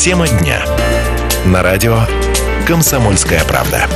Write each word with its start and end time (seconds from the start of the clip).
Тема 0.00 0.26
дня. 0.26 0.64
На 1.44 1.62
радио 1.62 1.98
«Комсомольская 2.66 3.44
правда». 3.44 3.86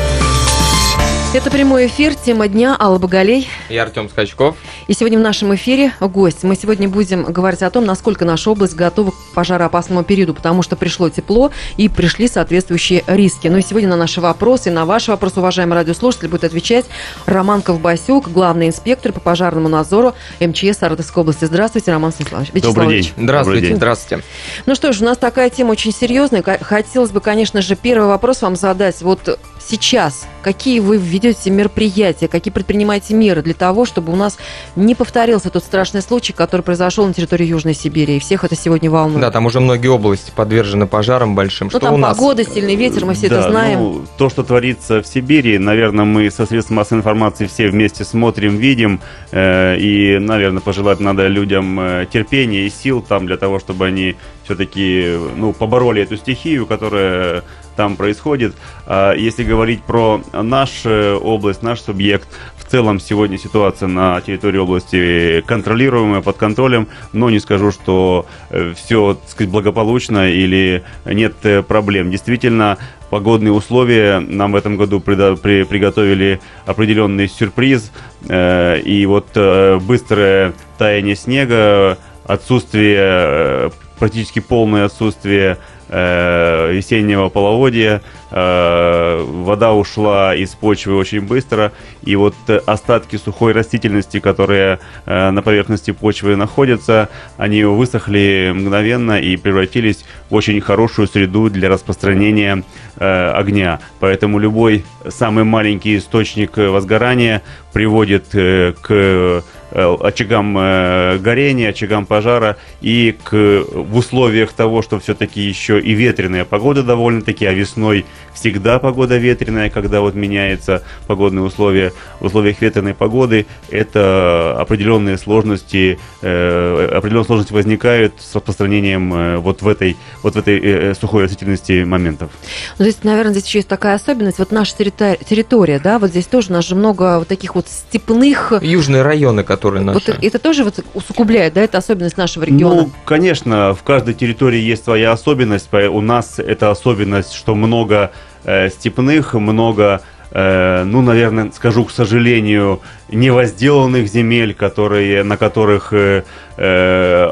Это 1.33 1.51
прямой 1.51 1.87
эфир, 1.87 2.15
тема 2.15 2.47
дня, 2.47 2.77
Алла 2.79 2.99
Боголей. 2.99 3.49
И 3.71 3.79
Артем 3.79 4.11
Скачков. 4.11 4.55
И 4.87 4.93
сегодня 4.93 5.19
в 5.19 5.23
нашем 5.23 5.55
эфире 5.55 5.95
гость. 5.99 6.43
Мы 6.43 6.57
сегодня 6.57 6.91
будем 6.91 7.25
говорить 7.25 7.63
о 7.63 7.71
том, 7.71 7.87
насколько 7.87 8.27
наша 8.27 8.51
область 8.51 8.75
готова 8.75 9.13
к 9.13 9.15
пожароопасному 9.35 10.05
периоду, 10.05 10.35
потому 10.35 10.63
что 10.63 10.77
пришло 10.77 11.09
тепло 11.09 11.51
и 11.79 11.89
пришли 11.89 12.29
соответствующие 12.29 13.03
риски. 13.07 13.49
Ну 13.49 13.57
и 13.57 13.63
сегодня 13.63 13.89
на 13.89 13.97
наши 13.97 14.21
вопросы, 14.21 14.71
на 14.71 14.85
ваши 14.85 15.11
вопросы, 15.11 15.39
уважаемые 15.39 15.77
радиослушатели, 15.77 16.29
будет 16.29 16.45
отвечать 16.45 16.85
Роман 17.25 17.63
Ковбасюк, 17.63 18.29
главный 18.29 18.69
инспектор 18.69 19.13
по 19.13 19.21
пожарному 19.21 19.71
надзору 19.71 20.15
МЧС 20.41 20.79
Саратовской 20.81 21.23
области. 21.23 21.47
Здравствуйте, 21.47 21.91
Роман 21.91 22.13
Станиславович. 22.13 22.53
Добрый 22.63 22.89
день. 22.89 23.13
Здравствуйте. 23.17 23.35
Добрый 23.45 23.61
день. 23.61 23.77
Здравствуйте. 23.77 24.25
Ну 24.67 24.75
что 24.75 24.93
ж, 24.93 25.01
у 25.01 25.05
нас 25.07 25.17
такая 25.17 25.49
тема 25.49 25.71
очень 25.71 25.95
серьезная. 25.95 26.43
Хотелось 26.43 27.11
бы, 27.11 27.21
конечно 27.21 27.63
же, 27.63 27.75
первый 27.75 28.09
вопрос 28.09 28.43
вам 28.43 28.55
задать. 28.55 29.01
Вот 29.01 29.39
сейчас 29.67 30.27
какие 30.45 30.79
вы 30.81 30.99
ведете 30.99 31.51
мероприятия, 31.51 32.29
какие 32.29 32.53
предпринимаете 32.53 33.15
меры 33.15 33.43
для 33.43 33.55
того, 33.55 33.87
чтобы 33.87 34.13
у 34.13 34.17
нас 34.17 34.37
не 34.77 34.95
повторился 34.95 35.49
тот 35.51 35.65
страшный 35.65 36.03
случай, 36.03 36.35
который 36.35 36.61
произошел 36.61 37.07
на 37.07 37.15
территории 37.15 37.47
Южной 37.47 37.75
Сибири, 37.75 38.17
и 38.17 38.21
всех 38.21 38.45
это 38.45 38.55
сегодня 38.55 38.91
волнует. 38.91 39.23
Да, 39.23 39.31
там 39.31 39.47
уже 39.47 39.61
многие 39.61 39.89
области 39.89 40.31
подвержены 40.37 40.87
пожарам 40.87 41.35
большим. 41.35 41.67
Ну, 41.69 41.71
Что 41.71 41.81
там 41.81 41.95
у 41.95 41.97
нас? 41.97 42.15
погода, 42.17 42.45
сильный 42.45 42.77
ветер, 42.77 43.07
мы 43.07 43.15
все 43.15 43.29
Да, 43.29 43.41
это 43.41 43.51
знаем. 43.51 43.79
ну, 43.81 44.05
то, 44.19 44.29
что 44.29 44.43
творится 44.45 45.03
в 45.03 45.07
Сибири, 45.07 45.57
наверное, 45.59 46.05
мы 46.05 46.31
со 46.31 46.45
средств 46.45 46.71
массовой 46.71 46.99
информации 46.99 47.47
все 47.47 47.69
вместе 47.69 48.05
смотрим, 48.05 48.59
видим. 48.59 49.01
э, 49.33 49.77
и, 49.79 50.19
наверное, 50.19 50.61
пожелать 50.61 51.01
надо 51.01 51.27
людям 51.27 51.81
э, 51.81 52.07
терпения 52.13 52.67
и 52.67 52.71
сил 52.71 53.01
там 53.01 53.27
для 53.27 53.39
того, 53.39 53.59
чтобы 53.59 53.87
они 53.87 54.17
все-таки 54.45 55.17
ну, 55.37 55.55
побороли 55.55 56.03
эту 56.03 56.19
стихию, 56.19 56.67
которая 56.67 57.43
там 57.77 57.97
происходит. 57.97 58.55
А 58.87 59.15
если 59.15 59.45
говорить 59.45 59.83
про 59.83 60.21
нашу 60.33 61.19
область, 61.19 61.63
наш 61.63 61.81
субъект, 61.81 62.29
в 62.57 62.71
целом 62.71 62.99
сегодня 62.99 63.39
ситуация 63.39 63.89
на 63.89 64.21
территории 64.21 64.59
области 64.59 65.43
контролируемая, 65.47 66.23
под 66.23 66.37
контролем, 66.37 66.89
но 67.13 67.31
не 67.31 67.39
скажу, 67.39 67.71
что 67.71 68.27
все 68.75 69.15
так 69.15 69.31
сказать, 69.31 69.51
благополучно 69.51 70.31
или 70.31 70.83
нет 71.05 71.35
э, 71.43 71.63
проблем. 71.63 72.11
Действительно, 72.11 72.79
погодные 73.15 73.53
условия 73.53 74.19
нам 74.19 74.51
в 74.51 74.57
этом 74.57 74.77
году 74.77 74.99
приготовили 74.99 76.41
определенный 76.67 77.29
сюрприз. 77.29 77.93
Э, 78.29 78.81
и 78.81 79.07
вот 79.07 79.29
э, 79.37 79.79
быстрое 79.79 80.53
таяние 80.79 81.15
снега, 81.15 81.97
отсутствие, 82.25 82.97
э, 82.99 83.71
практически 84.01 84.41
полное 84.41 84.87
отсутствие 84.87 85.59
э, 85.89 86.73
весеннего 86.73 87.29
половодья, 87.29 88.03
э, 88.31 89.25
вода 89.27 89.73
ушла 89.73 90.35
из 90.35 90.51
почвы 90.51 90.97
очень 90.97 91.21
быстро, 91.23 91.73
и 92.03 92.17
вот 92.17 92.35
э, 92.49 92.61
остатки 92.67 93.17
сухой 93.17 93.53
растительности, 93.53 94.21
которые 94.21 94.79
на 95.07 95.43
поверхности 95.43 95.91
почвы 95.91 96.37
находятся, 96.37 97.09
они 97.37 97.65
высохли 97.65 98.53
мгновенно 98.55 99.21
и 99.21 99.37
превратились 99.37 100.05
в 100.31 100.35
очень 100.35 100.61
хорошую 100.61 101.09
среду 101.09 101.51
для 101.51 101.69
распространения 101.69 102.63
огня. 102.97 103.81
Поэтому 104.01 104.39
любой 104.39 104.85
самый 105.09 105.45
маленький 105.45 105.97
источник 105.99 106.57
возгорания 106.57 107.43
приводит 107.73 108.27
к 108.31 109.43
очагам 109.75 110.57
э, 110.59 111.19
горения, 111.19 111.71
очагам 111.71 112.07
пожара 112.07 112.57
и 112.81 113.17
к, 113.23 113.33
в 113.33 113.97
условиях 113.97 114.53
того, 114.53 114.83
что 114.83 115.01
все-таки 115.01 115.41
еще 115.41 115.81
и 115.81 115.93
ветреная 115.93 116.45
погода 116.45 116.83
довольно-таки, 116.83 117.45
а 117.47 117.53
весной 117.53 118.05
всегда 118.35 118.79
погода 118.79 119.17
ветреная, 119.17 119.71
когда 119.71 120.01
вот 120.01 120.15
меняются 120.15 120.83
погодные 121.07 121.45
условия. 121.45 121.93
В 122.21 122.27
условиях 122.27 122.61
ветреной 122.61 122.95
погоды 122.95 123.47
это 123.71 124.57
определенные 124.59 125.17
сложности, 125.19 125.99
э, 126.23 126.89
определенные 126.95 127.25
сложности 127.27 127.53
возникают 127.53 128.15
с 128.19 128.35
распространением 128.35 129.15
э, 129.15 129.37
вот 129.39 129.63
в 129.63 129.69
этой, 129.69 129.97
вот 130.23 130.35
в 130.35 130.39
этой 130.39 130.61
э, 130.61 130.95
сухой 130.95 131.25
растительности 131.25 131.85
моментов. 131.85 132.31
Ну, 132.79 132.85
здесь, 132.85 133.03
наверное, 133.03 133.33
здесь 133.33 133.47
еще 133.47 133.59
есть 133.59 133.69
такая 133.69 133.95
особенность. 133.95 134.39
Вот 134.39 134.51
наша 134.53 134.75
территори- 134.77 135.25
территория, 135.25 135.79
да, 135.79 135.99
вот 135.99 136.11
здесь 136.11 136.27
тоже 136.27 136.51
у 136.51 136.53
нас 136.53 136.67
же 136.67 136.75
много 136.75 137.19
вот 137.21 137.29
таких 137.29 137.55
вот 137.55 137.69
степных... 137.69 138.53
Южные 138.63 139.03
районы, 139.03 139.45
которые 139.45 139.85
Вот 139.85 140.07
наши. 140.07 140.19
это 140.21 140.39
тоже 140.39 140.65
вот 140.65 140.85
усугубляет, 140.95 141.55
да, 141.55 141.63
это 141.63 141.79
особенность 141.79 142.17
нашего 142.17 142.45
региона? 142.45 142.83
Ну, 142.83 142.91
конечно, 143.05 143.75
в 143.75 143.83
каждой 143.83 144.15
территории 144.15 144.61
есть 144.61 144.85
своя 144.85 145.13
особенность. 145.13 145.69
У 145.73 146.01
нас 146.01 146.39
это 146.39 146.71
особенность, 146.71 147.33
что 147.33 147.55
много 147.55 148.13
э, 148.45 148.69
степных, 148.71 149.35
много, 149.35 150.01
э, 150.31 150.85
ну, 150.85 151.03
наверное, 151.03 151.51
скажу, 151.53 151.85
к 151.85 151.91
сожалению, 151.91 152.81
невозделанных 153.11 154.09
земель, 154.09 154.55
которые, 154.55 155.23
на 155.23 155.37
которых 155.37 155.93
э, 155.93 156.23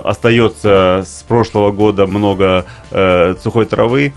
остается 0.04 1.04
с 1.06 1.24
прошлого 1.28 1.70
года 1.70 2.06
много 2.06 2.64
сухой 3.42 3.66
травы. 3.66 4.12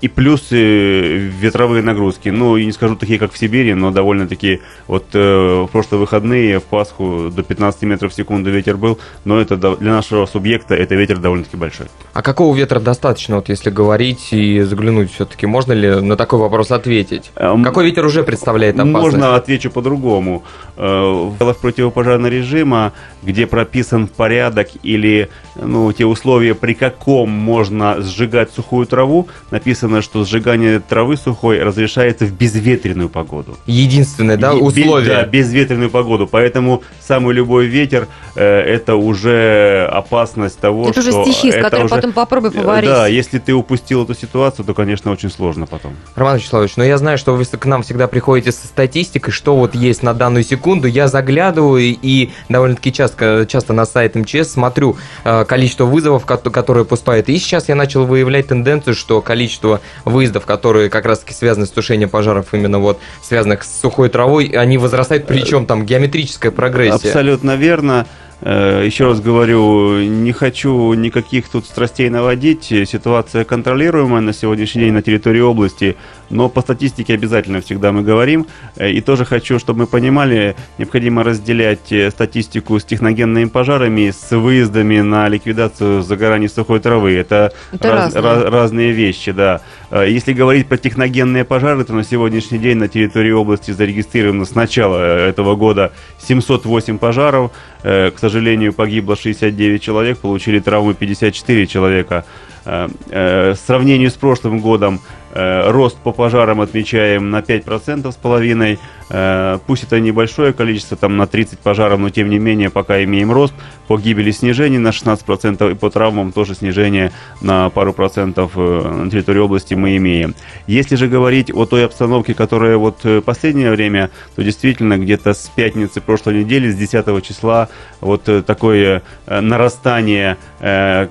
И 0.00 0.08
плюс 0.08 0.50
ветровые 0.50 1.82
нагрузки. 1.82 2.28
Ну, 2.28 2.56
и 2.56 2.66
не 2.66 2.72
скажу 2.72 2.96
такие, 2.96 3.18
как 3.18 3.32
в 3.32 3.38
Сибири, 3.38 3.74
но 3.74 3.90
довольно-таки 3.90 4.60
вот 4.86 5.06
э, 5.14 5.62
в 5.62 5.68
прошлые 5.68 6.00
выходные 6.00 6.60
в 6.60 6.64
Пасху 6.64 7.30
до 7.34 7.42
15 7.42 7.82
метров 7.82 8.12
в 8.12 8.14
секунду 8.14 8.50
ветер 8.50 8.76
был, 8.76 8.98
но 9.24 9.40
это 9.40 9.56
для 9.56 9.92
нашего 9.92 10.26
субъекта 10.26 10.74
это 10.74 10.94
ветер 10.94 11.18
довольно-таки 11.18 11.56
большой. 11.56 11.86
А 12.12 12.22
какого 12.22 12.54
ветра 12.54 12.78
достаточно, 12.78 13.36
вот 13.36 13.48
если 13.48 13.70
говорить 13.70 14.32
и 14.32 14.60
заглянуть 14.62 15.12
все-таки? 15.12 15.46
Можно 15.46 15.72
ли 15.72 16.00
на 16.00 16.16
такой 16.16 16.40
вопрос 16.40 16.70
ответить? 16.70 17.30
Эм, 17.36 17.64
Какой 17.64 17.86
ветер 17.86 18.04
уже 18.04 18.22
представляет 18.22 18.74
опасность? 18.74 19.02
Можно 19.02 19.36
отвечу 19.36 19.70
по-другому. 19.70 20.44
Э, 20.76 21.30
В 21.38 21.54
противопожарного 21.54 22.30
режима, 22.30 22.92
где 23.22 23.46
прописан 23.46 24.08
порядок 24.08 24.68
или 24.82 25.30
ну, 25.54 25.92
те 25.92 26.04
условия, 26.04 26.54
при 26.54 26.74
каком 26.74 27.30
можно 27.30 28.00
сжигать 28.02 28.50
сухую 28.52 28.86
траву, 28.86 29.28
написано, 29.50 29.85
что 30.02 30.24
сжигание 30.24 30.80
травы 30.80 31.16
сухой 31.16 31.62
разрешается 31.62 32.24
в 32.26 32.32
безветренную 32.32 33.08
погоду. 33.08 33.56
Единственное, 33.66 34.36
да, 34.36 34.54
условие. 34.54 35.08
Да, 35.08 35.24
безветренную 35.24 35.90
погоду. 35.90 36.26
Поэтому 36.26 36.82
самый 37.00 37.34
любой 37.34 37.66
ветер 37.66 38.08
э, 38.34 38.44
это 38.44 38.96
уже 38.96 39.88
опасность 39.92 40.58
того, 40.58 40.88
это 40.90 41.00
уже 41.00 41.10
что 41.10 41.24
стихи, 41.24 41.50
с 41.50 41.54
это 41.54 41.64
которой 41.64 41.84
уже- 41.86 41.94
потом 41.94 42.12
попробуй 42.12 42.50
Э, 42.50 42.52
поварить. 42.52 42.90
Да, 42.90 43.06
если 43.06 43.38
ты 43.38 43.52
упустил 43.54 44.04
эту 44.04 44.14
ситуацию, 44.14 44.64
то, 44.64 44.74
конечно, 44.74 45.10
очень 45.10 45.30
сложно 45.30 45.66
потом. 45.66 45.94
Роман 46.14 46.36
Вячеславович, 46.36 46.76
но 46.76 46.84
я 46.84 46.98
знаю, 46.98 47.18
что 47.18 47.34
вы 47.34 47.44
к 47.44 47.64
нам 47.66 47.82
всегда 47.82 48.06
приходите 48.08 48.52
со 48.52 48.66
статистикой, 48.66 49.32
что 49.32 49.56
вот 49.56 49.74
есть 49.74 50.02
на 50.02 50.14
данную 50.14 50.44
секунду. 50.44 50.86
Я 50.88 51.08
заглядываю 51.08 51.80
и 52.00 52.30
довольно-таки 52.48 52.92
часто, 52.92 53.46
часто 53.48 53.72
на 53.72 53.86
сайт 53.86 54.14
МЧС 54.14 54.52
смотрю 54.52 54.96
э, 55.24 55.44
количество 55.44 55.84
вызовов, 55.84 56.24
ко- 56.26 56.36
которые 56.38 56.84
поступают. 56.84 57.28
И 57.28 57.38
сейчас 57.38 57.68
я 57.68 57.74
начал 57.74 58.04
выявлять 58.04 58.48
тенденцию, 58.48 58.94
что 58.94 59.20
количество 59.20 59.75
выездов, 60.04 60.46
которые 60.46 60.90
как 60.90 61.06
раз-таки 61.06 61.34
связаны 61.34 61.66
с 61.66 61.70
тушением 61.70 62.08
пожаров, 62.08 62.52
именно 62.52 62.78
вот 62.78 63.00
связанных 63.22 63.64
с 63.64 63.80
сухой 63.80 64.08
травой, 64.08 64.46
они 64.46 64.78
возрастают, 64.78 65.26
причем 65.26 65.66
там 65.66 65.84
геометрическая 65.84 66.50
прогрессия. 66.50 66.94
Абсолютно 67.08 67.56
верно. 67.56 68.06
Э, 68.42 68.82
Еще 68.84 69.06
раз 69.06 69.20
говорю, 69.20 69.98
не 70.02 70.32
хочу 70.32 70.92
никаких 70.94 71.48
тут 71.48 71.64
страстей 71.64 72.10
наводить. 72.10 72.64
Ситуация 72.64 73.44
контролируемая 73.44 74.20
на 74.20 74.32
сегодняшний 74.34 74.82
день 74.84 74.92
на 74.92 75.00
территории 75.02 75.40
области, 75.40 75.96
но 76.28 76.48
по 76.50 76.60
статистике 76.60 77.14
обязательно 77.14 77.60
всегда 77.62 77.92
мы 77.92 78.02
говорим. 78.02 78.46
Э, 78.76 78.90
И 78.90 79.00
тоже 79.00 79.24
хочу, 79.24 79.58
чтобы 79.58 79.80
мы 79.80 79.86
понимали, 79.86 80.54
необходимо 80.78 81.24
разделять 81.24 81.90
э, 81.90 82.10
статистику 82.10 82.78
с 82.78 82.84
техногенными 82.84 83.46
пожарами, 83.48 84.10
с 84.10 84.30
выездами 84.36 85.00
на 85.00 85.28
ликвидацию 85.28 86.02
загораний 86.02 86.48
сухой 86.50 86.80
травы. 86.80 87.14
Это, 87.14 87.52
Это 87.72 87.90
раз- 87.90 88.14
разные. 88.14 88.44
ra- 88.44 88.50
разные 88.50 88.92
вещи, 88.92 89.32
да. 89.32 89.60
Если 89.92 90.32
говорить 90.34 90.66
про 90.66 90.76
техногенные 90.76 91.44
пожары, 91.44 91.84
то 91.84 91.94
на 91.94 92.02
сегодняшний 92.04 92.58
день 92.58 92.76
на 92.76 92.88
территории 92.88 93.30
области 93.30 93.70
зарегистрировано 93.70 94.44
с 94.44 94.54
начала 94.54 94.98
этого 94.98 95.54
года 95.54 95.92
708 96.18 96.98
пожаров. 96.98 97.52
Э, 97.82 98.10
К 98.10 98.18
сожалению, 98.28 98.72
погибло 98.72 99.16
69 99.16 99.82
человек, 99.82 100.18
получили 100.18 100.58
травмы 100.58 100.94
54 100.94 101.66
человека. 101.66 102.24
Э, 102.64 102.88
э, 103.10 103.52
В 103.52 103.56
сравнении 103.56 104.08
с 104.08 104.14
прошлым 104.14 104.60
годом 104.60 105.00
рост 105.36 105.96
по 105.98 106.12
пожарам 106.12 106.60
отмечаем 106.60 107.30
на 107.30 107.40
5% 107.40 108.10
с 108.10 108.16
половиной. 108.16 108.78
Э, 109.08 109.58
пусть 109.66 109.84
это 109.84 110.00
небольшое 110.00 110.52
количество, 110.52 110.96
там 110.96 111.16
на 111.16 111.26
30 111.26 111.60
пожаров, 111.60 112.00
но 112.00 112.10
тем 112.10 112.28
не 112.28 112.38
менее 112.38 112.70
пока 112.70 113.02
имеем 113.04 113.30
рост. 113.30 113.54
По 113.86 113.98
гибели 113.98 114.32
снижение 114.32 114.80
на 114.80 114.88
16% 114.88 115.70
и 115.70 115.74
по 115.74 115.90
травмам 115.90 116.32
тоже 116.32 116.54
снижение 116.56 117.12
на 117.40 117.70
пару 117.70 117.92
процентов 117.92 118.52
э, 118.56 119.02
на 119.04 119.10
территории 119.10 119.38
области 119.38 119.74
мы 119.74 119.96
имеем. 119.96 120.34
Если 120.66 120.96
же 120.96 121.06
говорить 121.06 121.52
о 121.54 121.66
той 121.66 121.84
обстановке, 121.84 122.34
которая 122.34 122.76
вот 122.78 123.00
э, 123.04 123.20
последнее 123.20 123.70
время, 123.70 124.10
то 124.34 124.42
действительно 124.42 124.98
где-то 124.98 125.34
с 125.34 125.50
пятницы 125.54 126.00
прошлой 126.00 126.42
недели, 126.42 126.70
с 126.70 126.76
10 126.76 127.24
числа, 127.24 127.68
вот 128.00 128.28
такое 128.46 129.02
нарастание 129.26 130.36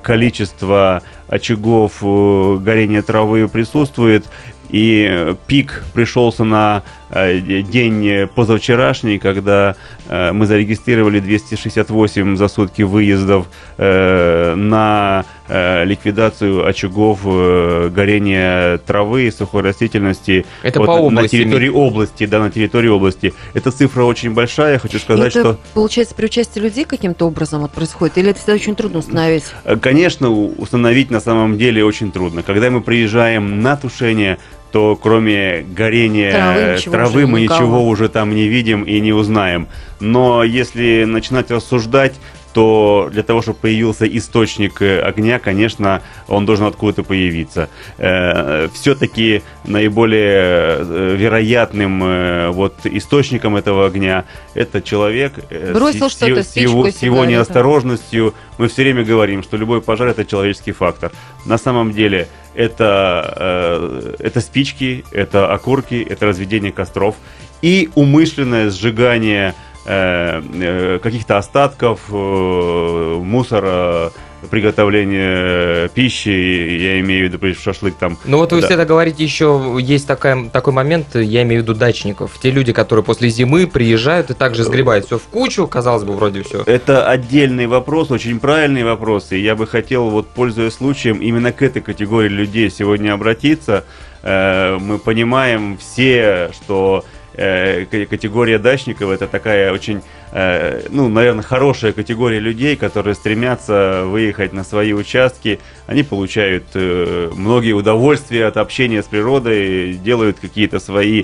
количества 0.03 1.01
очагов 1.27 2.01
горения 2.01 3.01
травы 3.01 3.47
присутствует. 3.47 4.25
И 4.69 5.35
пик 5.47 5.83
пришелся 5.93 6.43
на 6.43 6.83
Э, 7.04 7.04
день 7.15 8.27
позавчерашний, 8.35 9.19
когда 9.19 9.75
э, 10.07 10.31
мы 10.31 10.45
зарегистрировали 10.45 11.19
268 11.19 12.35
за 12.35 12.47
сутки 12.47 12.81
выездов 12.81 13.47
э, 13.77 14.55
на 14.55 15.25
ликвидацию 15.47 16.67
очагов 16.67 17.23
горения 17.23 18.79
травы 18.79 19.27
и 19.27 19.31
сухой 19.31 19.61
растительности 19.61 20.43
Это 20.63 20.79
вот, 20.79 20.87
по 20.87 20.91
области, 20.93 21.21
на 21.21 21.27
территории 21.27 21.69
области, 21.69 22.25
да, 22.25 22.39
на 22.39 22.49
территории 22.49 22.87
области. 22.87 23.31
Эта 23.53 23.69
цифра 23.69 24.05
очень 24.05 24.33
большая, 24.33 24.79
хочу 24.79 24.97
сказать, 24.97 25.35
это, 25.35 25.53
что... 25.53 25.59
получается, 25.75 26.15
при 26.15 26.25
участии 26.25 26.59
людей 26.59 26.83
каким-то 26.85 27.27
образом 27.27 27.61
вот 27.61 27.71
происходит, 27.71 28.17
или 28.17 28.31
это 28.31 28.39
всегда 28.39 28.53
очень 28.53 28.75
трудно 28.75 28.97
установить? 28.97 29.43
Конечно, 29.81 30.31
установить 30.31 31.11
на 31.11 31.19
самом 31.19 31.59
деле 31.59 31.85
очень 31.85 32.11
трудно. 32.11 32.41
Когда 32.41 32.71
мы 32.71 32.81
приезжаем 32.81 33.61
на 33.61 33.77
тушение, 33.77 34.39
то 34.75 34.99
кроме 35.01 35.61
горения 35.61 36.33
травы, 36.33 36.81
травы 36.91 37.27
мы 37.27 37.39
никого. 37.43 37.59
ничего 37.61 37.87
уже 37.87 38.09
там 38.09 38.35
не 38.35 38.49
видим 38.49 38.83
и 38.83 38.99
не 38.99 39.13
узнаем. 39.13 39.69
Но 40.01 40.43
если 40.43 41.05
начинать 41.05 41.49
рассуждать, 41.49 42.15
то 42.55 43.09
для 43.11 43.21
того, 43.21 43.41
чтобы 43.41 43.57
появился 43.59 44.05
источник 44.05 44.81
э, 44.81 45.01
огня, 45.01 45.39
конечно, 45.39 46.01
он 46.29 46.45
должен 46.45 46.67
откуда-то 46.67 47.03
появиться. 47.03 47.67
Э, 47.97 48.69
все-таки 48.73 49.41
наиболее 49.65 50.77
э, 50.79 51.15
вероятным 51.17 52.53
вот 52.53 52.75
источником 52.85 53.57
этого 53.57 53.87
огня 53.87 54.23
это 54.53 54.81
человек. 54.81 55.33
Бросил 55.73 56.09
с, 56.09 56.13
что-то, 56.13 56.43
с 56.43 56.55
его, 56.55 56.89
с 56.89 56.99
его 56.99 57.25
неосторожностью. 57.25 58.33
Мы 58.57 58.69
все 58.69 58.83
время 58.83 59.03
говорим, 59.03 59.43
что 59.43 59.57
любой 59.57 59.81
пожар 59.81 60.07
это 60.07 60.23
человеческий 60.23 60.71
фактор. 60.71 61.11
На 61.45 61.57
самом 61.57 61.91
деле 61.91 62.29
это, 62.53 64.15
это 64.17 64.39
спички, 64.39 65.03
это 65.11 65.51
окурки, 65.51 66.07
это 66.09 66.27
разведение 66.27 66.71
костров 66.71 67.15
и 67.61 67.89
умышленное 67.95 68.69
сжигание 68.69 69.55
каких-то 69.85 71.37
остатков, 71.37 72.01
э, 72.09 73.19
мусора, 73.21 74.11
приготовления 74.49 75.87
пищи, 75.89 76.29
я 76.29 76.99
имею 76.99 77.29
в 77.29 77.33
виду 77.33 77.55
шашлык 77.59 77.95
там. 77.95 78.17
Ну 78.25 78.37
вот 78.37 78.51
вы 78.51 78.61
да. 78.61 78.67
всегда 78.67 78.85
говорите, 78.85 79.23
еще 79.23 79.77
есть 79.79 80.07
такая, 80.07 80.49
такой 80.49 80.73
момент, 80.73 81.15
я 81.15 81.43
имею 81.43 81.61
в 81.61 81.63
виду 81.63 81.73
дачников. 81.73 82.37
Те 82.41 82.51
люди, 82.51 82.73
которые 82.73 83.03
после 83.03 83.29
зимы 83.29 83.67
приезжают 83.67 84.31
и 84.31 84.33
также 84.33 84.63
сгребают 84.63 85.05
все 85.05 85.17
в 85.17 85.23
кучу, 85.23 85.67
казалось 85.67 86.03
бы, 86.03 86.13
вроде 86.13 86.43
все. 86.43 86.63
Это 86.65 87.07
отдельный 87.07 87.67
вопрос, 87.67 88.11
очень 88.11 88.39
правильный 88.39 88.83
вопрос, 88.83 89.31
и 89.31 89.39
я 89.39 89.55
бы 89.55 89.67
хотел, 89.67 90.09
вот 90.09 90.27
пользуясь 90.29 90.73
случаем, 90.73 91.17
именно 91.17 91.51
к 91.51 91.61
этой 91.61 91.81
категории 91.81 92.29
людей 92.29 92.69
сегодня 92.69 93.13
обратиться. 93.13 93.85
Э, 94.23 94.77
мы 94.79 94.97
понимаем 94.97 95.77
все, 95.77 96.51
что 96.53 97.03
э, 97.37 97.85
категория 97.85 98.59
дачников 98.59 99.11
это 99.11 99.27
такая 99.27 99.71
очень 99.71 100.01
Э, 100.37 100.81
ну, 100.89 101.07
наверное, 101.07 101.43
хорошая 101.43 101.93
категория 101.93 102.39
людей, 102.39 102.75
которые 102.75 103.15
стремятся 103.15 104.03
выехать 104.05 104.51
на 104.51 104.65
свои 104.65 104.91
участки. 104.91 105.61
Они 105.87 106.03
получают 106.03 106.65
э, 106.73 107.31
многие 107.33 107.71
удовольствия 107.71 108.47
от 108.47 108.57
общения 108.57 109.01
с 109.01 109.05
природой, 109.05 109.93
делают 109.93 110.39
какие-то 110.39 110.79
свои 110.79 111.23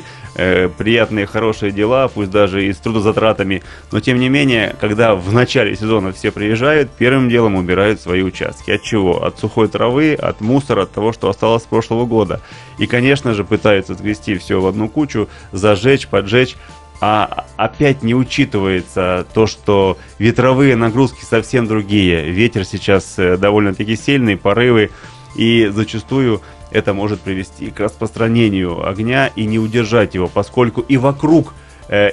приятные, 0.78 1.26
хорошие 1.26 1.74
дела, 1.74 2.08
пусть 2.08 2.32
даже 2.32 2.66
и 2.66 2.72
с 2.72 2.78
трудозатратами. 2.78 3.64
Но, 3.92 4.00
тем 4.00 4.18
не 4.18 4.30
менее, 4.30 4.74
когда 4.80 5.14
в 5.14 5.34
начале 5.34 5.76
сезона 5.76 6.14
все 6.14 6.32
приезжают, 6.32 6.90
первым 6.90 7.28
делом 7.28 7.56
убирают 7.56 8.00
свои 8.00 8.22
участки. 8.22 8.72
От 8.72 8.82
чего? 8.82 9.26
От 9.26 9.40
сухой 9.40 9.68
травы, 9.68 10.14
от 10.14 10.40
мусора, 10.40 10.84
от 10.84 10.94
того, 10.94 11.12
что 11.12 11.28
осталось 11.28 11.64
с 11.64 11.66
прошлого 11.66 12.06
года. 12.06 12.40
И, 12.78 12.88
конечно 12.88 13.34
же, 13.34 13.44
пытаются 13.44 13.94
сгрести 13.94 14.38
все 14.38 14.62
в 14.62 14.68
одну 14.68 14.88
кучу, 14.88 15.28
зажечь, 15.52 16.01
поджечь 16.08 16.56
а 17.04 17.48
опять 17.58 18.04
не 18.04 18.14
учитывается 18.14 19.26
то, 19.34 19.48
что 19.48 19.98
ветровые 20.20 20.76
нагрузки 20.76 21.26
совсем 21.26 21.66
другие. 21.66 22.30
Ветер 22.30 22.64
сейчас 22.64 23.16
э, 23.18 23.38
довольно-таки 23.38 23.96
сильный, 23.96 24.38
порывы, 24.38 24.92
и 25.36 25.68
зачастую 25.74 26.44
это 26.70 26.94
может 26.94 27.22
привести 27.22 27.72
к 27.72 27.80
распространению 27.80 28.88
огня 28.88 29.32
и 29.36 29.46
не 29.46 29.58
удержать 29.58 30.14
его, 30.14 30.28
поскольку 30.28 30.82
и 30.82 30.98
вокруг 30.98 31.56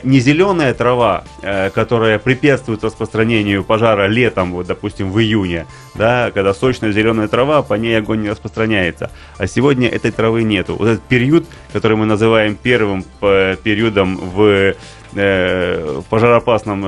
не 0.02 0.18
зеленая 0.18 0.74
трава, 0.74 1.22
э, 1.40 1.70
которая 1.70 2.18
препятствует 2.18 2.82
распространению 2.82 3.62
пожара 3.62 4.08
летом, 4.08 4.52
вот, 4.52 4.66
допустим, 4.66 5.12
в 5.12 5.20
июне, 5.20 5.66
да, 5.94 6.32
когда 6.32 6.52
сочная 6.52 6.90
зеленая 6.90 7.28
трава, 7.28 7.62
по 7.62 7.74
ней 7.74 7.96
огонь 7.96 8.22
не 8.22 8.30
распространяется. 8.30 9.12
А 9.38 9.46
сегодня 9.46 9.88
этой 9.88 10.10
травы 10.10 10.42
нету. 10.42 10.74
Вот 10.76 10.88
этот 10.88 11.04
период, 11.04 11.46
который 11.72 11.96
мы 11.96 12.06
называем 12.06 12.56
первым 12.60 13.04
э, 13.20 13.56
периодом 13.62 14.16
в 14.16 14.74
в 15.12 16.04
пожароопасном 16.10 16.82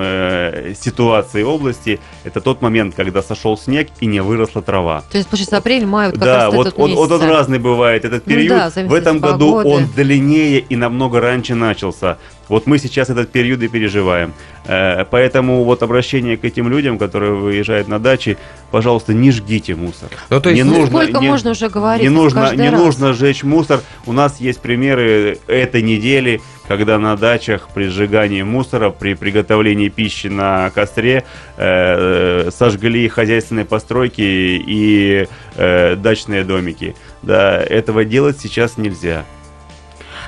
ситуации 0.75 1.43
области, 1.43 2.01
это 2.25 2.41
тот 2.41 2.63
момент, 2.63 2.95
когда 2.95 3.23
сошел 3.23 3.57
снег 3.57 3.89
и 4.01 4.07
не 4.07 4.21
выросла 4.21 4.63
трава. 4.63 5.03
То 5.11 5.19
есть, 5.19 5.29
получается, 5.29 5.57
апрель, 5.57 5.87
май, 5.87 6.09
вот 6.09 6.17
как 6.17 6.25
да, 6.25 6.45
раз 6.47 6.55
вот 6.55 6.67
этот 6.67 6.79
он, 6.79 6.93
он, 6.93 7.13
он 7.13 7.23
разный 7.23 7.59
бывает 7.59 8.05
этот 8.05 8.25
период. 8.25 8.51
Ну, 8.51 8.83
да, 8.83 8.89
в 8.89 8.95
этом 8.95 9.19
году 9.21 9.55
он 9.55 9.87
длиннее 9.95 10.59
и 10.59 10.77
намного 10.77 11.21
раньше 11.21 11.55
начался. 11.55 12.19
Вот 12.51 12.67
мы 12.67 12.79
сейчас 12.79 13.09
этот 13.09 13.31
период 13.31 13.63
и 13.63 13.69
переживаем. 13.69 14.35
Э, 14.65 15.05
поэтому 15.05 15.63
вот 15.63 15.85
обращение 15.85 16.37
к 16.37 16.45
этим 16.45 16.69
людям, 16.69 16.99
которые 16.99 17.33
выезжают 17.33 17.87
на 17.87 18.01
дачи, 18.01 18.39
пожалуйста, 18.73 19.15
не 19.15 19.31
жгите 19.31 19.77
мусор. 19.77 20.09
Ну, 20.31 20.41
то 20.41 20.51
есть, 20.51 20.61
не 20.61 20.69
ну, 20.69 20.81
нужно, 20.81 20.87
сколько 20.89 21.21
не, 21.21 21.29
можно 21.29 21.51
уже 21.53 21.69
говорить? 21.69 22.03
Не 22.03 22.09
нужно, 22.09 22.53
не 22.57 22.71
раз? 22.71 22.81
нужно 22.81 23.13
сжечь 23.13 23.45
мусор. 23.45 23.81
У 24.05 24.13
нас 24.13 24.41
есть 24.41 24.59
примеры 24.59 25.39
этой 25.47 25.81
недели, 25.83 26.43
когда 26.71 27.01
на 27.01 27.17
дачах 27.17 27.69
при 27.75 27.89
сжигании 27.89 28.43
мусора, 28.43 28.91
при 28.91 29.15
приготовлении 29.15 29.89
пищи 29.89 30.29
на 30.29 30.71
костре 30.71 31.25
э, 31.57 32.49
сожгли 32.53 33.09
хозяйственные 33.09 33.65
постройки 33.65 34.21
и 34.21 35.27
э, 35.57 35.97
дачные 35.97 36.45
домики. 36.45 36.95
Да, 37.23 37.61
этого 37.61 38.05
делать 38.05 38.39
сейчас 38.39 38.77
нельзя. 38.77 39.25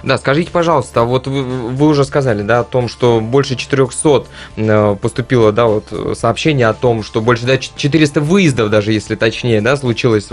Да, 0.03 0.19
скажите, 0.19 0.51
пожалуйста, 0.51 1.03
вот 1.03 1.29
вы, 1.29 1.45
вы 1.45 1.87
уже 1.87 2.05
сказали, 2.05 2.43
да, 2.43 2.61
о 2.61 2.65
том, 2.65 2.89
что 2.89 3.21
больше 3.21 3.55
400 3.55 4.25
э, 4.57 4.97
поступило, 5.01 5.53
да, 5.53 5.67
вот 5.67 5.93
сообщение 6.19 6.67
о 6.67 6.75
том, 6.75 7.05
что 7.05 7.21
больше, 7.21 7.47
да, 7.47 7.57
400 7.57 8.21
выездов 8.21 8.71
даже, 8.71 8.93
если 8.93 9.15
точнее, 9.15 9.61
да, 9.61 9.77
случилось. 9.77 10.29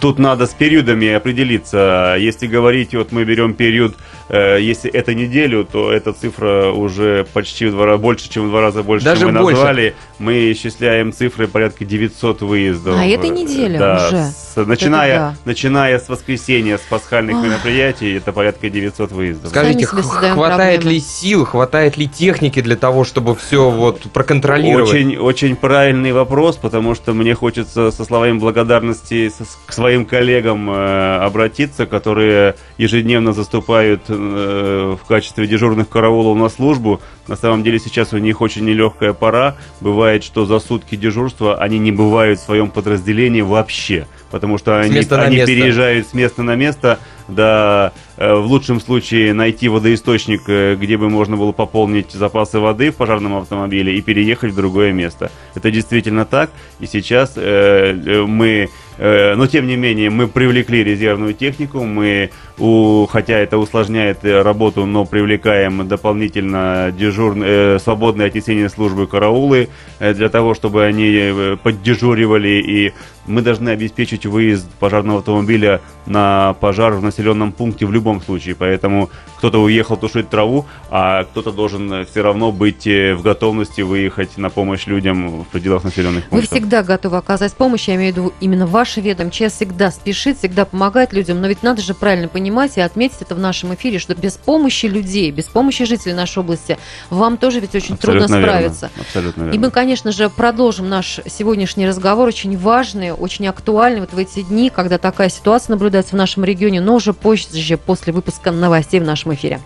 Тут 0.00 0.18
надо 0.18 0.46
с 0.46 0.50
периодами 0.50 1.08
определиться. 1.08 2.16
Если 2.18 2.46
говорить, 2.46 2.94
вот 2.94 3.10
мы 3.10 3.24
берем 3.24 3.54
период, 3.54 3.94
э, 3.94 4.17
если 4.30 4.90
это 4.90 5.14
неделю, 5.14 5.64
то 5.70 5.90
эта 5.90 6.12
цифра 6.12 6.70
уже 6.70 7.26
почти 7.32 7.66
в 7.66 7.72
два 7.72 7.86
раза 7.86 7.98
больше, 7.98 8.28
чем 8.28 8.48
в 8.48 8.50
два 8.50 8.60
раза 8.60 8.82
больше, 8.82 9.04
даже 9.04 9.22
чем 9.22 9.34
мы 9.34 9.40
больше. 9.40 9.56
назвали. 9.56 9.94
Мы 10.18 10.52
исчисляем 10.52 11.12
цифры 11.12 11.48
порядка 11.48 11.84
900 11.84 12.42
выездов. 12.42 12.96
А 12.98 13.04
это 13.04 13.28
неделя 13.28 13.78
да, 13.78 14.06
уже. 14.06 14.16
С, 14.26 14.66
начиная, 14.66 15.18
да. 15.18 15.36
начиная 15.44 15.98
с 15.98 16.08
воскресенья, 16.08 16.78
с 16.78 16.82
пасхальных 16.82 17.36
Ох. 17.36 17.44
мероприятий, 17.44 18.16
это 18.16 18.32
порядка 18.32 18.68
900 18.68 18.88
500 18.98 19.12
выездов. 19.12 19.50
Скажите, 19.50 19.86
хватает 19.86 20.80
проблемы. 20.80 20.92
ли 20.92 21.00
сил, 21.00 21.44
хватает 21.44 21.96
ли 21.96 22.08
техники 22.08 22.60
для 22.60 22.76
того, 22.76 23.04
чтобы 23.04 23.36
все 23.36 23.70
вот 23.70 24.02
проконтролировать? 24.12 24.90
Очень, 24.90 25.16
очень 25.16 25.56
правильный 25.56 26.12
вопрос, 26.12 26.56
потому 26.56 26.94
что 26.94 27.14
мне 27.14 27.34
хочется 27.34 27.90
со 27.90 28.04
словами 28.04 28.38
благодарности 28.38 29.30
к 29.66 29.72
своим 29.72 30.04
коллегам 30.04 30.70
э, 30.70 31.18
обратиться, 31.18 31.86
которые 31.86 32.56
ежедневно 32.76 33.32
заступают 33.32 34.02
э, 34.08 34.14
в 34.18 35.00
качестве 35.06 35.46
дежурных 35.46 35.88
караулов 35.88 36.36
на 36.36 36.48
службу. 36.48 37.00
На 37.26 37.36
самом 37.36 37.62
деле 37.62 37.78
сейчас 37.78 38.12
у 38.12 38.18
них 38.18 38.40
очень 38.40 38.64
нелегкая 38.64 39.12
пора. 39.12 39.56
Бывает, 39.80 40.24
что 40.24 40.44
за 40.46 40.58
сутки 40.58 40.96
дежурства 40.96 41.56
они 41.56 41.78
не 41.78 41.92
бывают 41.92 42.40
в 42.40 42.42
своем 42.42 42.70
подразделении 42.70 43.42
вообще 43.42 44.06
потому 44.30 44.58
что 44.58 44.80
они, 44.80 44.98
они 44.98 45.44
переезжают 45.44 46.06
с 46.06 46.14
места 46.14 46.42
на 46.42 46.54
место, 46.54 46.98
да, 47.28 47.92
э, 48.16 48.34
в 48.34 48.46
лучшем 48.46 48.80
случае 48.80 49.32
найти 49.32 49.68
водоисточник, 49.68 50.42
э, 50.48 50.76
где 50.76 50.96
бы 50.96 51.08
можно 51.08 51.36
было 51.36 51.52
пополнить 51.52 52.12
запасы 52.12 52.58
воды 52.58 52.90
в 52.90 52.96
пожарном 52.96 53.36
автомобиле 53.36 53.96
и 53.96 54.00
переехать 54.00 54.52
в 54.52 54.56
другое 54.56 54.92
место. 54.92 55.30
Это 55.54 55.70
действительно 55.70 56.24
так, 56.24 56.50
и 56.80 56.86
сейчас 56.86 57.32
э, 57.36 58.24
мы 58.26 58.68
Э, 58.98 59.34
но, 59.36 59.46
тем 59.46 59.66
не 59.66 59.76
менее, 59.76 60.10
мы 60.10 60.26
привлекли 60.26 60.82
резервную 60.82 61.32
технику, 61.32 61.84
мы, 61.84 62.30
у, 62.58 63.06
хотя 63.06 63.38
это 63.38 63.58
усложняет 63.58 64.24
э, 64.24 64.42
работу, 64.42 64.86
но 64.86 65.04
привлекаем 65.04 65.86
дополнительно 65.86 66.92
дежурные, 66.96 67.76
э, 67.76 67.78
свободные 67.78 68.26
отнесения 68.26 68.68
службы 68.68 69.06
караулы 69.06 69.68
для 70.00 70.28
того, 70.28 70.54
чтобы 70.54 70.84
они 70.84 71.56
поддежуривали 71.62 72.60
и 72.60 72.92
мы 73.28 73.42
должны 73.42 73.68
обеспечить 73.68 74.26
выезд 74.26 74.66
пожарного 74.80 75.18
автомобиля 75.18 75.80
на 76.06 76.54
пожар 76.54 76.94
в 76.94 77.02
населенном 77.02 77.52
пункте 77.52 77.86
в 77.86 77.92
любом 77.92 78.20
случае. 78.22 78.54
Поэтому 78.54 79.10
кто-то 79.36 79.62
уехал 79.62 79.96
тушить 79.96 80.30
траву, 80.30 80.66
а 80.90 81.24
кто-то 81.24 81.52
должен 81.52 82.06
все 82.06 82.22
равно 82.22 82.50
быть 82.50 82.86
э, 82.86 83.14
в 83.14 83.22
готовности 83.22 83.82
выехать 83.82 84.38
на 84.38 84.50
помощь 84.50 84.86
людям 84.86 85.42
в 85.42 85.44
пределах 85.46 85.84
населенных 85.84 86.24
пунктов. 86.24 86.50
Вы 86.50 86.56
всегда 86.56 86.82
готовы 86.82 87.18
оказать 87.18 87.54
помощь, 87.54 87.88
я 87.88 87.96
имею 87.96 88.14
в 88.14 88.16
виду 88.16 88.32
именно 88.40 88.66
ваше 88.66 89.00
ведомство. 89.00 89.18
МЧС 89.18 89.54
всегда 89.56 89.90
спешит, 89.90 90.38
всегда 90.38 90.64
помогает 90.64 91.12
людям, 91.12 91.40
но 91.40 91.48
ведь 91.48 91.62
надо 91.62 91.82
же 91.82 91.92
правильно 91.92 92.28
понимать 92.28 92.47
и 92.76 92.80
отметить 92.80 93.18
это 93.20 93.34
в 93.34 93.38
нашем 93.38 93.74
эфире, 93.74 93.98
что 93.98 94.14
без 94.14 94.34
помощи 94.34 94.86
людей, 94.86 95.30
без 95.30 95.44
помощи 95.44 95.84
жителей 95.84 96.14
нашей 96.14 96.38
области 96.40 96.78
вам 97.10 97.36
тоже 97.36 97.60
ведь 97.60 97.74
очень 97.74 97.94
Абсолютно 97.94 98.26
трудно 98.26 98.36
верно. 98.36 98.52
справиться. 98.52 98.90
Абсолютно 99.00 99.42
верно. 99.42 99.54
И 99.54 99.58
мы, 99.58 99.70
конечно 99.70 100.12
же, 100.12 100.28
продолжим 100.28 100.88
наш 100.88 101.20
сегодняшний 101.26 101.86
разговор, 101.86 102.28
очень 102.28 102.56
важный, 102.56 103.12
очень 103.12 103.46
актуальный 103.46 104.00
вот 104.00 104.12
в 104.12 104.18
эти 104.18 104.42
дни, 104.42 104.70
когда 104.70 104.98
такая 104.98 105.28
ситуация 105.28 105.74
наблюдается 105.74 106.14
в 106.14 106.18
нашем 106.18 106.44
регионе, 106.44 106.80
но 106.80 106.94
уже 106.94 107.12
позже, 107.12 107.76
после 107.76 108.12
выпуска 108.12 108.50
новостей 108.50 109.00
в 109.00 109.04
нашем 109.04 109.34
эфире. 109.34 109.60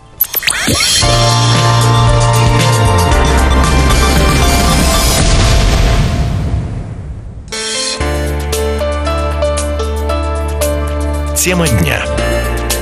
Тема 11.43 11.67
дня. 11.67 12.32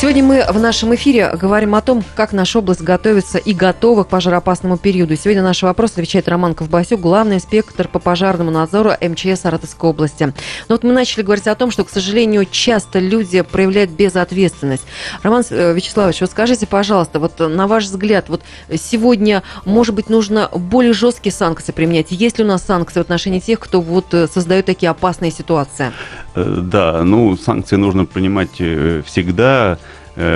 Сегодня 0.00 0.22
мы 0.22 0.44
в 0.48 0.60
нашем 0.60 0.94
эфире 0.94 1.32
говорим 1.34 1.74
о 1.74 1.80
том, 1.80 2.04
как 2.14 2.32
наша 2.32 2.60
область 2.60 2.82
готовится 2.82 3.36
и 3.36 3.52
готова 3.52 4.04
к 4.04 4.08
пожароопасному 4.08 4.78
периоду. 4.78 5.16
Сегодня 5.16 5.42
на 5.42 5.48
наш 5.48 5.64
вопрос 5.64 5.90
отвечает 5.90 6.28
Роман 6.28 6.54
Ковбасюк, 6.54 7.00
главный 7.00 7.34
инспектор 7.34 7.88
по 7.88 7.98
пожарному 7.98 8.52
надзору 8.52 8.92
МЧС 9.00 9.40
Саратовской 9.40 9.90
области. 9.90 10.32
Но 10.68 10.76
вот 10.76 10.84
мы 10.84 10.92
начали 10.92 11.22
говорить 11.22 11.48
о 11.48 11.54
том, 11.56 11.72
что, 11.72 11.82
к 11.82 11.90
сожалению, 11.90 12.46
часто 12.48 13.00
люди 13.00 13.40
проявляют 13.40 13.90
безответственность. 13.90 14.84
Роман 15.24 15.42
э, 15.50 15.74
Вячеславович, 15.74 16.20
вот 16.20 16.30
скажите, 16.30 16.68
пожалуйста, 16.68 17.18
вот 17.18 17.40
на 17.40 17.66
ваш 17.66 17.86
взгляд, 17.86 18.28
вот 18.28 18.42
сегодня, 18.78 19.42
может 19.64 19.96
быть, 19.96 20.08
нужно 20.08 20.48
более 20.54 20.92
жесткие 20.92 21.32
санкции 21.32 21.72
применять? 21.72 22.12
Есть 22.12 22.38
ли 22.38 22.44
у 22.44 22.46
нас 22.46 22.62
санкции 22.62 23.00
в 23.00 23.02
отношении 23.02 23.40
тех, 23.40 23.58
кто 23.58 23.80
вот 23.80 24.14
э, 24.14 24.28
создает 24.28 24.64
такие 24.66 24.90
опасные 24.90 25.32
ситуации? 25.32 25.90
Э, 26.36 26.44
Да, 26.62 27.02
ну, 27.02 27.36
санкции 27.36 27.74
нужно 27.74 28.04
принимать 28.04 28.60
э, 28.60 29.02
всегда, 29.04 29.72
э, 29.72 29.87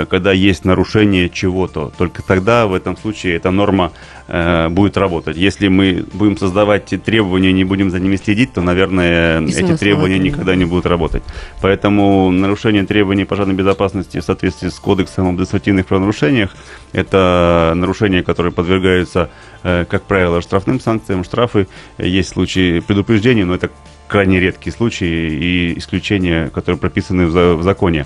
когда 0.09 0.31
есть 0.31 0.65
нарушение 0.65 1.29
чего-то. 1.29 1.91
Только 1.97 2.21
тогда 2.23 2.67
в 2.67 2.73
этом 2.73 2.97
случае 2.97 3.35
эта 3.35 3.51
норма 3.51 3.91
э, 4.27 4.69
будет 4.69 4.97
работать. 4.97 5.37
Если 5.37 5.67
мы 5.67 6.05
будем 6.13 6.37
создавать 6.37 6.85
требования 7.03 7.49
и 7.49 7.53
не 7.53 7.63
будем 7.63 7.91
за 7.91 7.99
ними 7.99 8.15
следить, 8.15 8.53
то, 8.53 8.61
наверное, 8.61 9.41
И 9.41 9.51
эти 9.51 9.75
требования 9.75 10.19
нет. 10.19 10.33
никогда 10.33 10.55
не 10.55 10.65
будут 10.65 10.85
работать. 10.85 11.23
Поэтому 11.61 12.31
нарушение 12.31 12.85
требований 12.85 13.25
пожарной 13.25 13.55
безопасности 13.55 14.19
в 14.19 14.23
соответствии 14.23 14.69
с 14.69 14.79
Кодексом 14.79 15.27
об 15.27 15.33
административных 15.33 15.85
правонарушениях 15.85 16.55
это 16.93 17.73
нарушения, 17.75 18.23
которые 18.23 18.53
подвергаются, 18.53 19.29
э, 19.63 19.85
как 19.89 20.03
правило, 20.03 20.41
штрафным 20.41 20.79
санкциям, 20.79 21.23
штрафы. 21.23 21.67
Есть 21.97 22.29
случаи 22.29 22.79
предупреждения, 22.79 23.45
но 23.45 23.55
это 23.55 23.69
крайне 24.07 24.39
редкие 24.39 24.73
случаи 24.73 25.07
и 25.07 25.79
исключения, 25.79 26.49
которые 26.49 26.79
прописаны 26.79 27.25
в, 27.25 27.55
в 27.55 27.63
законе. 27.63 28.05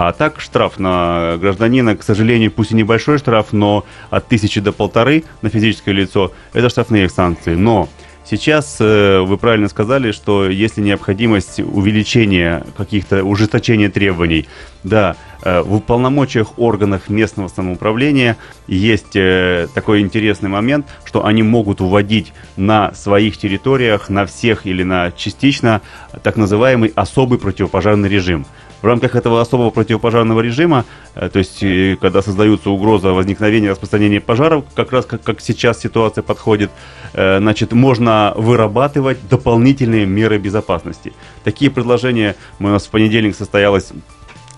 А 0.00 0.12
так 0.12 0.40
штраф 0.40 0.78
на 0.78 1.38
гражданина, 1.40 1.96
к 1.96 2.04
сожалению, 2.04 2.52
пусть 2.52 2.70
и 2.70 2.74
небольшой 2.76 3.18
штраф, 3.18 3.48
но 3.50 3.84
от 4.10 4.28
тысячи 4.28 4.60
до 4.60 4.70
полторы 4.70 5.24
на 5.42 5.48
физическое 5.48 5.90
лицо, 5.90 6.30
это 6.52 6.68
штрафные 6.68 7.08
санкции. 7.08 7.56
Но 7.56 7.88
сейчас 8.24 8.76
э, 8.78 9.18
вы 9.18 9.36
правильно 9.38 9.68
сказали, 9.68 10.12
что 10.12 10.48
если 10.48 10.82
необходимость 10.82 11.58
увеличения 11.58 12.64
каких-то 12.76 13.24
ужесточения 13.24 13.90
требований, 13.90 14.46
да, 14.84 15.16
э, 15.42 15.62
в 15.62 15.80
полномочиях 15.80 16.60
органов 16.60 17.08
местного 17.08 17.48
самоуправления 17.48 18.36
есть 18.68 19.16
э, 19.16 19.66
такой 19.74 19.98
интересный 20.02 20.48
момент, 20.48 20.86
что 21.04 21.26
они 21.26 21.42
могут 21.42 21.80
вводить 21.80 22.32
на 22.56 22.94
своих 22.94 23.36
территориях, 23.36 24.10
на 24.10 24.26
всех 24.26 24.64
или 24.64 24.84
на 24.84 25.10
частично, 25.10 25.80
так 26.22 26.36
называемый 26.36 26.92
особый 26.94 27.40
противопожарный 27.40 28.08
режим. 28.08 28.46
В 28.80 28.86
рамках 28.86 29.16
этого 29.16 29.40
особого 29.40 29.70
противопожарного 29.70 30.40
режима, 30.40 30.84
э, 31.14 31.28
то 31.28 31.40
есть 31.40 31.62
э, 31.62 31.96
когда 32.00 32.22
создаются 32.22 32.70
угроза 32.70 33.12
возникновения 33.12 33.70
распространения 33.70 34.20
пожаров, 34.20 34.64
как 34.74 34.92
раз 34.92 35.04
как, 35.04 35.22
как 35.22 35.40
сейчас 35.40 35.80
ситуация 35.80 36.22
подходит, 36.22 36.70
э, 37.12 37.38
значит, 37.38 37.72
можно 37.72 38.32
вырабатывать 38.36 39.18
дополнительные 39.28 40.06
меры 40.06 40.38
безопасности. 40.38 41.12
Такие 41.42 41.70
предложения 41.72 42.36
у 42.60 42.64
нас 42.68 42.86
в 42.86 42.90
понедельник 42.90 43.34
состоялось 43.34 43.92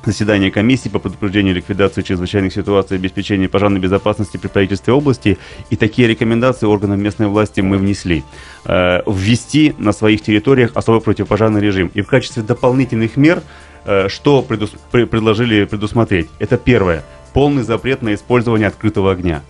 заседание 0.04 0.50
комиссии 0.50 0.88
по 0.88 0.98
предупреждению 0.98 1.54
ликвидации 1.54 2.02
чрезвычайных 2.02 2.52
ситуаций 2.52 2.96
и 2.96 3.00
обеспечению 3.00 3.50
пожарной 3.50 3.80
безопасности 3.80 4.36
при 4.36 4.48
правительстве 4.48 4.92
области. 4.92 5.38
И 5.70 5.76
такие 5.76 6.08
рекомендации 6.08 6.66
органам 6.66 7.00
местной 7.00 7.26
власти 7.26 7.60
мы 7.60 7.78
внесли. 7.78 8.24
Э, 8.64 9.00
ввести 9.06 9.74
на 9.78 9.92
своих 9.92 10.22
территориях 10.22 10.72
особый 10.74 11.00
противопожарный 11.00 11.60
режим. 11.60 11.90
И 11.94 12.02
в 12.02 12.06
качестве 12.06 12.42
дополнительных 12.42 13.16
мер, 13.16 13.42
э, 13.84 14.08
что 14.08 14.44
предус- 14.46 14.76
пре- 14.92 15.06
предложили 15.06 15.64
предусмотреть? 15.64 16.28
Это 16.38 16.56
первое. 16.56 17.04
Полный 17.32 17.62
запрет 17.62 18.02
на 18.02 18.14
использование 18.14 18.68
открытого 18.68 19.12
огня 19.12 19.42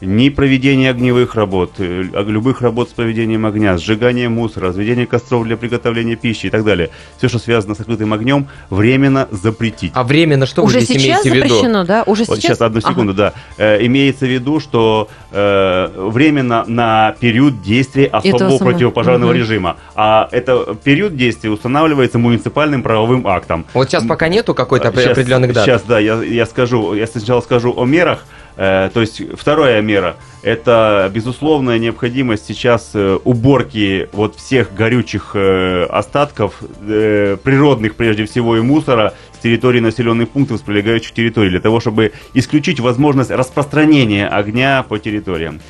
ни 0.00 0.28
проведение 0.28 0.90
огневых 0.90 1.34
работ, 1.34 1.72
э, 1.78 2.04
а- 2.14 2.22
любых 2.22 2.60
работ 2.60 2.90
с 2.90 2.92
проведением 2.92 3.46
огня, 3.46 3.76
сжигание 3.78 4.28
мусора, 4.28 4.68
разведение 4.68 5.06
костров 5.06 5.44
для 5.44 5.56
приготовления 5.56 6.16
пищи 6.16 6.46
и 6.46 6.50
так 6.50 6.64
далее. 6.64 6.90
Все, 7.18 7.28
что 7.28 7.38
связано 7.38 7.74
с 7.74 7.80
открытым 7.80 8.12
огнем, 8.12 8.46
временно 8.70 9.28
запретить. 9.30 9.92
А 9.94 10.04
временно 10.04 10.46
что 10.46 10.62
Уже 10.62 10.78
вы 10.78 10.84
здесь 10.84 11.02
сейчас 11.02 11.24
имеете 11.26 11.30
в 11.30 11.34
виду? 11.34 11.48
запрещено, 11.54 11.84
да? 11.84 12.02
Уже 12.06 12.24
Вот 12.28 12.36
сейчас? 12.38 12.42
сейчас, 12.42 12.60
одну 12.60 12.78
Ага. 12.78 12.90
секунду, 12.90 13.14
да. 13.14 13.32
Э, 13.56 13.84
имеется 13.86 14.26
в 14.26 14.30
виду, 14.30 14.60
что 14.60 15.08
э, 15.32 15.88
временно 15.96 16.64
на 16.66 17.14
период 17.20 17.62
действия 17.62 18.06
особого 18.06 18.36
Этого 18.36 18.58
самого- 18.58 18.72
противопожарного 18.72 19.30
Мгм. 19.32 19.38
режима. 19.40 19.76
А 19.94 20.28
это 20.32 20.74
период 20.82 21.16
действия 21.16 21.50
устанавливается 21.50 22.18
муниципальным 22.18 22.82
правовым 22.82 23.26
актом. 23.26 23.66
Вот 23.74 23.88
сейчас 23.90 24.04
пока 24.06 24.28
нету 24.28 24.54
какой-то 24.54 24.92
Щас- 24.92 25.06
определенных 25.12 25.52
дат. 25.52 25.64
Сейчас, 25.66 25.82
да, 25.82 25.98
я, 25.98 26.22
я 26.22 26.46
скажу, 26.46 26.94
я 26.94 27.06
сначала 27.06 27.40
скажу 27.40 27.74
о 27.76 27.84
мерах. 27.84 28.24
Э, 28.58 28.90
то 28.92 29.00
есть 29.00 29.22
вторая 29.38 29.80
мера– 29.80 30.16
это 30.42 31.08
безусловная 31.14 31.78
необходимость 31.78 32.44
сейчас 32.46 32.90
э, 32.92 33.18
уборки 33.24 34.08
вот 34.12 34.34
всех 34.34 34.74
горючих 34.74 35.30
э, 35.34 35.84
остатков, 35.84 36.60
природных 36.80 37.94
прежде 37.94 38.24
всего 38.26 38.56
и 38.56 38.60
мусора 38.60 39.14
с 39.32 39.38
территории 39.38 39.78
населенных 39.78 40.28
пунктов, 40.30 40.58
с 40.58 40.62
прилегающих 40.62 41.12
территорий, 41.12 41.50
для 41.50 41.60
того, 41.60 41.78
чтобы 41.78 42.12
исключить 42.34 42.80
возможность 42.80 43.30
распространения 43.30 44.26
огня 44.26 44.84
по 44.86 44.98
территориям. 44.98 45.60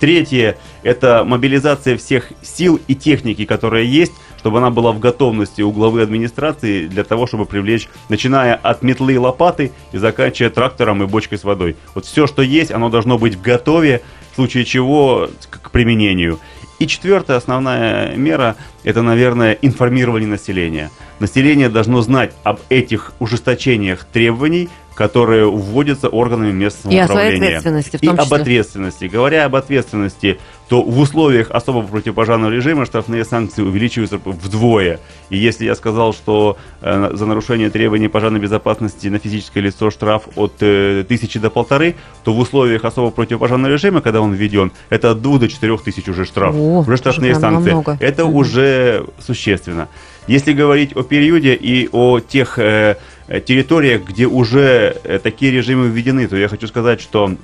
Третье– 0.00 0.58
это 0.82 1.22
мобилизация 1.24 1.96
всех 1.96 2.32
сил 2.42 2.80
и 2.88 2.96
техники, 2.96 3.44
которая 3.44 3.84
есть, 3.84 4.12
чтобы 4.44 4.58
она 4.58 4.68
была 4.68 4.92
в 4.92 4.98
готовности 4.98 5.62
у 5.62 5.72
главы 5.72 6.02
администрации 6.02 6.86
для 6.86 7.02
того, 7.02 7.26
чтобы 7.26 7.46
привлечь, 7.46 7.88
начиная 8.10 8.54
от 8.54 8.82
метлы 8.82 9.14
и 9.14 9.16
лопаты 9.16 9.72
и 9.92 9.96
заканчивая 9.96 10.50
трактором 10.50 11.02
и 11.02 11.06
бочкой 11.06 11.38
с 11.38 11.44
водой. 11.44 11.76
Вот 11.94 12.04
все, 12.04 12.26
что 12.26 12.42
есть, 12.42 12.70
оно 12.70 12.90
должно 12.90 13.16
быть 13.16 13.36
в 13.36 13.40
готове, 13.40 14.02
в 14.32 14.34
случае 14.34 14.66
чего 14.66 15.30
к 15.48 15.70
применению. 15.70 16.40
И 16.78 16.86
четвертая 16.86 17.38
основная 17.38 18.14
мера– 18.16 18.56
это, 18.84 19.00
наверное, 19.00 19.56
информирование 19.62 20.28
населения. 20.28 20.90
Население 21.20 21.70
должно 21.70 22.02
знать 22.02 22.32
об 22.42 22.60
этих 22.68 23.14
ужесточениях 23.20 24.04
требований, 24.12 24.68
которые 24.94 25.50
вводятся 25.50 26.08
органами 26.08 26.52
местного 26.52 26.94
И 26.94 26.98
о 26.98 27.06
своей 27.06 27.28
управления. 27.36 27.46
ответственности 27.56 27.96
в 27.96 28.02
И 28.02 28.06
том 28.06 28.16
об 28.16 28.24
числе. 28.26 28.36
ответственности. 28.36 29.04
Говоря 29.06 29.44
об 29.46 29.56
ответственности, 29.56 30.38
то 30.74 30.82
в 30.82 30.98
условиях 30.98 31.52
особого 31.52 31.86
противопожарного 31.86 32.50
режима 32.50 32.84
штрафные 32.84 33.24
санкции 33.24 33.62
увеличиваются 33.62 34.18
вдвое. 34.24 34.98
И 35.30 35.36
если 35.36 35.66
я 35.66 35.76
сказал, 35.76 36.12
что 36.12 36.56
э, 36.82 37.10
за 37.12 37.26
нарушение 37.26 37.70
требований 37.70 38.08
пожарной 38.08 38.40
безопасности 38.40 39.06
на 39.06 39.20
физическое 39.20 39.60
лицо 39.60 39.92
штраф 39.92 40.24
от 40.34 40.54
э, 40.62 41.04
тысячи 41.06 41.38
до 41.38 41.50
полторы, 41.50 41.94
то 42.24 42.32
в 42.32 42.40
условиях 42.40 42.84
особого 42.84 43.12
противопожарного 43.12 43.70
режима, 43.70 44.00
когда 44.00 44.20
он 44.20 44.32
введен, 44.32 44.72
это 44.90 45.12
от 45.12 45.22
двух 45.22 45.38
до 45.38 45.48
четырех 45.48 45.80
тысяч 45.84 46.08
уже 46.08 46.24
штраф. 46.24 46.56
О, 46.56 46.80
уже 46.80 46.96
штрафные 46.96 47.36
санкции. 47.36 47.68
намного. 47.68 47.96
Это 48.00 48.24
Мгм. 48.24 48.34
уже 48.34 49.06
существенно. 49.20 49.86
Если 50.26 50.54
говорить 50.54 50.96
о 50.96 51.04
периоде 51.04 51.54
и 51.54 51.88
о 51.92 52.18
тех 52.18 52.58
э, 52.58 52.96
э, 53.28 53.40
территориях, 53.40 54.02
где 54.08 54.26
уже 54.26 54.96
э, 55.04 55.20
такие 55.22 55.52
режимы 55.52 55.86
введены, 55.86 56.26
то 56.26 56.36
я 56.36 56.48
хочу 56.48 56.66
сказать, 56.66 57.00
что 57.00 57.36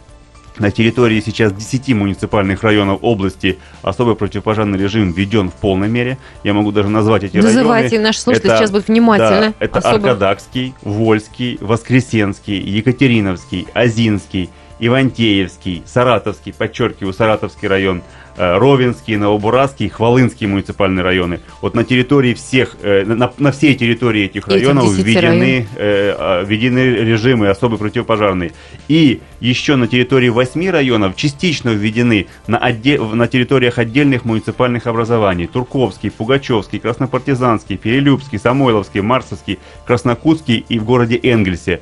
На 0.59 0.71
территории 0.71 1.21
сейчас 1.21 1.53
10 1.53 1.95
муниципальных 1.95 2.63
районов 2.63 2.99
области 3.03 3.59
особый 3.83 4.15
противопожарный 4.17 4.79
режим 4.79 5.13
введен 5.13 5.49
в 5.51 5.55
полной 5.55 5.89
мере. 5.89 6.19
Я 6.45 6.53
могу 6.53 6.71
даже 6.73 6.89
назвать 6.89 7.25
эти 7.25 7.37
Называйте, 7.39 7.89
районы. 7.91 8.09
наши 8.09 8.21
слушатели 8.21 8.51
Это- 8.51 8.59
сейчас 8.59 8.71
будут 8.71 8.89
внимательны. 8.89 9.55
Да, 9.59 9.65
это 9.65 9.79
Особо. 9.79 9.95
Аркадакский, 10.11 10.75
Вольский, 10.83 11.57
Воскресенский, 11.61 12.59
Екатериновский, 12.59 13.67
Озинский, 13.73 14.51
Ивантеевский, 14.81 15.83
Саратовский, 15.87 16.53
подчеркиваю, 16.53 17.13
Саратовский 17.15 17.69
район, 17.69 18.03
Ровенский, 18.37 19.17
Новобурасский, 19.17 19.89
Хвалынский 19.89 20.47
муниципальные 20.47 21.03
районы. 21.03 21.41
Вот 21.61 21.75
на 21.75 21.85
территории 21.85 22.35
всех, 22.35 22.77
э, 22.83 23.05
на, 23.05 23.33
на 23.39 23.53
всей 23.53 23.75
территории 23.75 24.25
этих 24.25 24.47
Этих 24.49 24.49
районов 24.49 24.95
10 24.95 25.05
введены, 25.05 25.67
э, 25.77 26.15
а, 26.19 26.45
введены 26.45 26.79
режимы 26.79 27.49
особый 27.49 27.79
противопожарный. 27.79 28.53
И 28.89 29.21
еще 29.41 29.77
на 29.77 29.87
территории 29.87 30.29
8 30.29 30.71
районов 30.71 31.17
частично 31.17 31.71
введены 31.71 32.27
на, 32.47 32.57
отде- 32.57 32.99
на 32.99 33.27
территориях 33.27 33.79
отдельных 33.79 34.25
муниципальных 34.25 34.87
образований. 34.87 35.47
Турковский, 35.47 36.11
Пугачевский, 36.11 36.79
Краснопартизанский, 36.79 37.77
Перелюбский, 37.77 38.39
Самойловский, 38.39 39.01
Марсовский, 39.01 39.59
Краснокутский 39.87 40.65
и 40.69 40.79
в 40.79 40.85
городе 40.85 41.19
Энгельсе 41.23 41.73
э, 41.73 41.81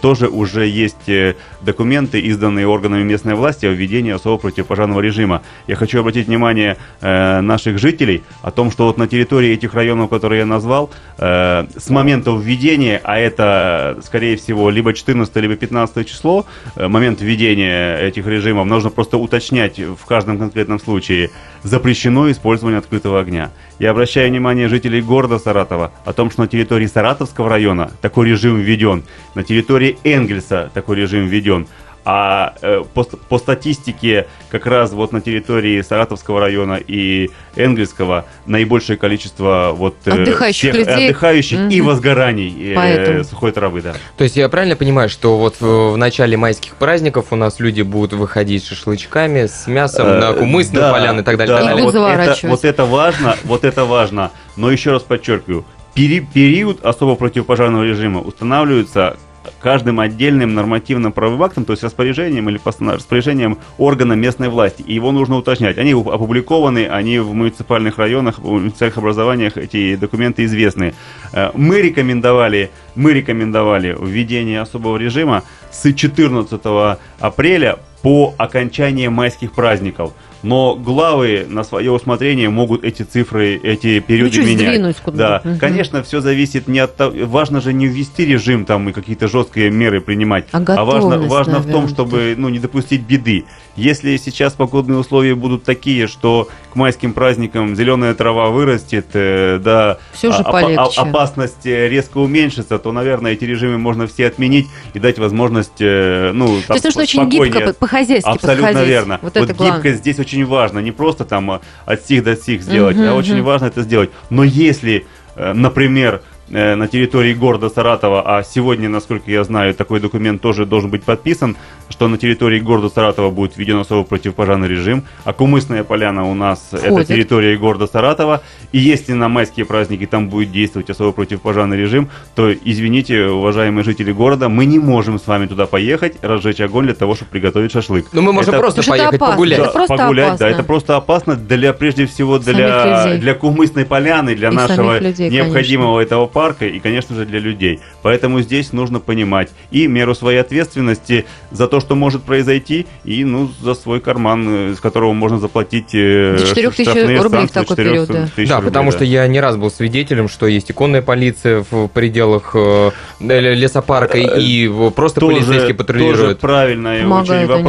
тоже 0.00 0.28
уже 0.28 0.66
есть 0.66 1.08
э, 1.08 1.36
документы, 1.60 2.20
изданные 2.20 2.66
органами 2.66 3.02
местной 3.02 3.34
власти 3.34 3.66
о 3.66 3.70
введении 3.70 4.12
особого 4.12 4.38
противопожарного 4.38 5.00
режима. 5.00 5.42
Я 5.66 5.76
хочу 5.76 6.00
обратить 6.00 6.26
внимание 6.26 6.76
э, 7.00 7.40
наших 7.40 7.78
жителей 7.78 8.22
о 8.42 8.50
том, 8.50 8.70
что 8.70 8.86
вот 8.86 8.98
на 8.98 9.06
территории 9.06 9.50
этих 9.50 9.74
районов, 9.74 10.10
которые 10.10 10.40
я 10.40 10.46
назвал, 10.46 10.90
э, 11.18 11.66
с 11.76 11.90
момента 11.90 12.30
введения, 12.32 13.00
а 13.04 13.18
это, 13.18 13.96
э, 13.98 14.02
скорее 14.02 14.36
всего, 14.36 14.70
либо 14.70 14.92
14, 14.92 15.36
либо 15.36 15.56
15 15.56 16.06
число, 16.08 16.46
э, 16.76 16.88
момент 16.88 17.20
введения 17.20 17.96
этих 17.98 18.26
режимов, 18.26 18.66
нужно 18.66 18.90
просто 18.90 19.18
уточнять 19.18 19.78
в 19.78 20.04
каждом 20.06 20.38
конкретном 20.38 20.80
случае, 20.80 21.30
запрещено 21.62 22.30
использование 22.30 22.78
открытого 22.78 23.20
огня. 23.20 23.50
Я 23.80 23.92
обращаю 23.92 24.28
внимание 24.28 24.68
жителей 24.68 25.00
города 25.00 25.38
Саратова 25.38 25.90
о 26.04 26.12
том, 26.12 26.30
что 26.30 26.42
на 26.42 26.48
территории 26.48 26.84
Саратовского 26.84 27.48
района 27.48 27.90
такой 28.02 28.28
режим 28.28 28.58
введен, 28.58 29.04
на 29.34 29.42
территории 29.42 29.96
Энгельса 30.04 30.70
такой 30.74 30.96
режим 30.96 31.26
введен. 31.26 31.66
А 32.04 32.54
э, 32.62 32.82
по, 32.94 33.04
по 33.04 33.38
статистике, 33.38 34.26
как 34.50 34.64
раз 34.66 34.92
вот 34.92 35.12
на 35.12 35.20
территории 35.20 35.82
Саратовского 35.82 36.40
района 36.40 36.78
и 36.84 37.28
Энгельского 37.56 38.24
наибольшее 38.46 38.96
количество 38.96 39.72
вот 39.74 39.96
э, 40.06 40.10
Отдыхающих 40.10 40.72
всех 40.72 40.86
людей. 40.86 41.04
отдыхающих 41.08 41.58
и 41.70 41.80
Мгм. 41.80 41.86
возгораний 41.88 42.72
э, 42.72 42.74
Поэтому. 42.74 43.24
сухой 43.24 43.52
травы, 43.52 43.82
да. 43.82 43.94
То 44.16 44.24
есть 44.24 44.34
я 44.36 44.48
правильно 44.48 44.76
понимаю, 44.76 45.10
что 45.10 45.36
вот 45.36 45.56
в, 45.60 45.92
в 45.92 45.96
начале 45.98 46.36
майских 46.38 46.74
праздников 46.76 47.26
у 47.30 47.36
нас 47.36 47.60
люди 47.60 47.82
будут 47.82 48.14
выходить 48.14 48.64
с 48.64 48.68
шашлычками, 48.68 49.46
с 49.46 49.66
мясом 49.66 50.18
на 50.18 50.30
Э, 50.30 50.34
кумысную 50.34 50.80
да, 50.82 50.92
поляну 50.92 51.20
и 51.20 51.24
так 51.24 51.36
далее. 51.36 51.54
да, 51.54 51.58
так 51.58 51.66
далее. 51.68 51.82
И 51.82 51.86
будут 51.86 52.00
вот, 52.00 52.08
это, 52.08 52.46
вот 52.48 52.64
это 52.64 52.84
важно, 52.86 53.36
вот 53.44 53.64
это 53.64 53.84
важно. 53.84 54.30
Но 54.56 54.70
еще 54.70 54.92
раз 54.92 55.02
подчеркиваю, 55.02 55.64
пери- 55.94 56.24
период 56.32 56.82
особо 56.84 57.14
противопожарного 57.14 57.82
режима 57.84 58.20
устанавливается 58.20 59.16
каждым 59.60 60.00
отдельным 60.00 60.54
нормативно-правовым 60.54 61.42
актом, 61.42 61.64
то 61.64 61.72
есть 61.72 61.82
распоряжением 61.82 62.48
или 62.48 62.60
распоряжением 62.94 63.58
органа 63.78 64.12
местной 64.14 64.48
власти. 64.48 64.82
И 64.82 64.94
его 64.94 65.12
нужно 65.12 65.36
уточнять. 65.36 65.78
Они 65.78 65.94
оп- 65.94 66.08
опубликованы, 66.08 66.86
они 66.88 67.18
в 67.18 67.32
муниципальных 67.34 67.98
районах, 67.98 68.38
в 68.38 68.44
муниципальных 68.50 68.98
образованиях, 68.98 69.56
эти 69.56 69.96
документы 69.96 70.44
известны. 70.44 70.94
Э, 71.32 71.50
Мы 71.54 71.80
рекомендовали, 71.82 72.70
мы 72.94 73.12
рекомендовали 73.12 73.96
введение 74.00 74.60
особого 74.60 74.96
режима 74.96 75.42
с 75.70 75.92
14 75.92 76.98
апреля 77.18 77.78
по 78.02 78.34
окончании 78.38 79.08
майских 79.08 79.52
праздников. 79.52 80.12
Но 80.42 80.74
главы 80.74 81.44
на 81.48 81.64
свое 81.64 81.92
усмотрение 81.92 82.48
могут 82.48 82.82
эти 82.82 83.02
цифры, 83.02 83.56
эти 83.62 84.00
периоды 84.00 84.30
чуть 84.36 84.46
менять. 84.46 84.96
Да, 85.12 85.42
Мгм. 85.44 85.58
конечно, 85.58 86.02
все 86.02 86.22
зависит 86.22 86.66
не 86.66 86.78
от 86.78 86.96
того, 86.96 87.14
важно 87.26 87.60
же 87.60 87.74
не 87.74 87.86
ввести 87.86 88.24
режим 88.24 88.64
там 88.64 88.88
и 88.88 88.92
какие-то 88.92 89.28
жесткие 89.28 89.70
меры 89.70 90.00
принимать, 90.00 90.46
А 90.52 90.60
важно, 90.60 90.72
готовность, 91.10 91.30
важно 91.30 91.58
в 91.58 91.62
том, 91.64 91.66
наверное, 91.66 91.88
чтобы 91.88 92.34
ну, 92.38 92.48
не 92.48 92.58
допустить 92.58 93.02
беды. 93.02 93.44
Если 93.80 94.18
сейчас 94.18 94.52
погодные 94.52 94.98
условия 94.98 95.34
будут 95.34 95.64
такие, 95.64 96.06
что 96.06 96.48
к 96.70 96.76
майским 96.76 97.14
праздникам 97.14 97.74
зеленая 97.74 98.12
трава 98.12 98.50
вырастет, 98.50 99.06
э, 99.14 99.58
да, 99.58 99.96
Всё 100.12 100.30
же 100.32 100.42
а- 100.42 100.52
полегче. 100.52 101.00
а- 101.00 101.02
опасность 101.08 101.64
э, 101.64 101.88
резко 101.88 102.18
уменьшится, 102.18 102.78
то, 102.78 102.92
наверное, 102.92 103.32
эти 103.32 103.44
режимы 103.44 103.78
можно 103.78 104.06
все 104.06 104.26
отменить 104.26 104.66
и 104.92 104.98
дать 104.98 105.18
возможность, 105.18 105.80
э, 105.80 106.30
ну, 106.34 106.60
То 106.60 106.66
там, 106.68 106.74
есть 106.74 106.84
нужно 106.84 107.02
очень 107.04 107.28
гибко, 107.30 107.60
по- 107.60 107.72
по-хозяйски 107.72 108.28
Абсолютно 108.28 108.66
подходить. 108.66 108.88
верно. 108.90 109.18
Вот, 109.22 109.34
Вот, 109.34 109.44
это 109.44 109.54
главное. 109.54 109.76
гибкость 109.78 109.98
здесь 110.00 110.18
очень 110.18 110.44
важно. 110.44 110.80
Не 110.80 110.92
просто 110.92 111.24
там 111.24 111.50
а, 111.50 111.60
от 111.86 112.04
сих 112.06 112.22
до 112.22 112.36
сих 112.36 112.60
сделать, 112.62 112.96
Мгм, 112.98 113.08
а 113.08 113.14
очень 113.14 113.36
мгм. 113.36 113.44
важно 113.44 113.64
это 113.64 113.80
сделать. 113.80 114.10
Но 114.28 114.44
если, 114.44 115.06
например, 115.36 116.20
на 116.50 116.88
территории 116.88 117.32
города 117.32 117.68
Саратова, 117.68 118.22
а 118.38 118.42
сегодня, 118.42 118.88
насколько 118.88 119.30
я 119.30 119.44
знаю, 119.44 119.72
такой 119.74 120.00
документ 120.00 120.42
тоже 120.42 120.66
должен 120.66 120.90
быть 120.90 121.04
подписан, 121.04 121.56
что 121.88 122.08
на 122.08 122.18
территории 122.18 122.58
города 122.60 122.88
Саратова 122.88 123.30
будет 123.30 123.56
введен 123.56 123.78
особый 123.78 124.04
противопожарный 124.04 124.68
режим, 124.68 125.04
а 125.24 125.32
Кумысная 125.32 125.84
поляна 125.84 126.24
у 126.28 126.34
нас 126.34 126.68
это 126.72 126.86
Входит. 126.88 127.08
территория 127.08 127.56
города 127.56 127.86
Саратова, 127.86 128.42
и 128.72 128.78
если 128.78 129.12
на 129.12 129.28
майские 129.28 129.64
праздники 129.66 130.06
там 130.06 130.28
будет 130.28 130.50
действовать 130.52 130.90
особый 130.90 131.12
противопожарный 131.12 131.76
режим, 131.76 132.08
то, 132.34 132.52
извините, 132.52 133.26
уважаемые 133.26 133.84
жители 133.84 134.10
города, 134.12 134.48
мы 134.48 134.66
не 134.66 134.78
можем 134.78 135.18
с 135.18 135.26
вами 135.26 135.46
туда 135.46 135.66
поехать, 135.66 136.16
разжечь 136.22 136.60
огонь 136.60 136.86
для 136.86 136.94
того, 136.94 137.14
чтобы 137.14 137.30
приготовить 137.30 137.72
шашлык. 137.72 138.06
Ну, 138.12 138.22
мы 138.22 138.32
можем 138.32 138.54
Это- 138.54 138.60
просто 138.60 138.80
Потому 138.80 138.94
это 138.94 139.02
поехать 139.02 139.16
опасно. 139.16 139.34
погулять. 139.36 139.58
Это 139.60 139.70
просто 139.70 139.96
погулять, 139.96 140.26
опасно. 140.28 140.46
да, 140.46 140.50
это 140.52 140.62
просто 140.64 140.96
опасно 140.96 141.36
для, 141.36 141.72
прежде 141.72 142.06
всего, 142.06 142.38
для, 142.38 143.16
для 143.18 143.34
Кумысной 143.34 143.84
поляны, 143.84 144.34
для 144.34 144.48
И 144.48 144.52
нашего 144.52 144.98
людей, 144.98 145.30
необходимого 145.30 146.00
этого 146.00 146.26
парка 146.40 146.66
и, 146.66 146.80
конечно 146.80 147.14
же, 147.14 147.26
для 147.26 147.38
людей. 147.38 147.80
Поэтому 148.00 148.40
здесь 148.40 148.72
нужно 148.72 148.98
понимать 148.98 149.50
и 149.70 149.86
меру 149.86 150.14
своей 150.14 150.38
ответственности 150.38 151.26
за 151.50 151.68
то, 151.68 151.80
что 151.80 151.94
может 151.94 152.22
произойти, 152.22 152.86
и, 153.04 153.24
ну, 153.24 153.50
за 153.60 153.74
свой 153.74 154.00
карман, 154.00 154.70
э, 154.70 154.74
с 154.74 154.80
которого 154.80 155.12
можно 155.12 155.38
заплатить 155.38 155.94
э, 155.94 156.38
До 156.38 156.46
4 156.46 156.70
тысяч 156.70 156.86
рублей 157.22 157.46
в 157.46 157.50
такой 157.50 157.76
4 157.76 157.90
период, 157.90 158.08
да. 158.08 158.14
Да, 158.14 158.56
рублей, 158.56 158.68
потому 158.70 158.90
да. 158.90 158.96
что 158.96 159.04
я 159.04 159.26
не 159.26 159.38
раз 159.38 159.58
был 159.58 159.70
свидетелем, 159.70 160.30
что 160.30 160.46
есть 160.46 160.70
иконная 160.70 161.02
полиция 161.02 161.62
в 161.70 161.88
пределах 161.88 162.52
э, 162.54 162.90
лесопарка 163.20 164.16
и 164.16 164.66
в- 164.66 164.92
просто 164.92 165.20
полицейские 165.20 165.60
тоже 165.60 165.74
патрулируют. 165.74 166.40
правильный 166.40 167.02
Помогают 167.02 167.50
очень 167.50 167.58
они. 167.58 167.64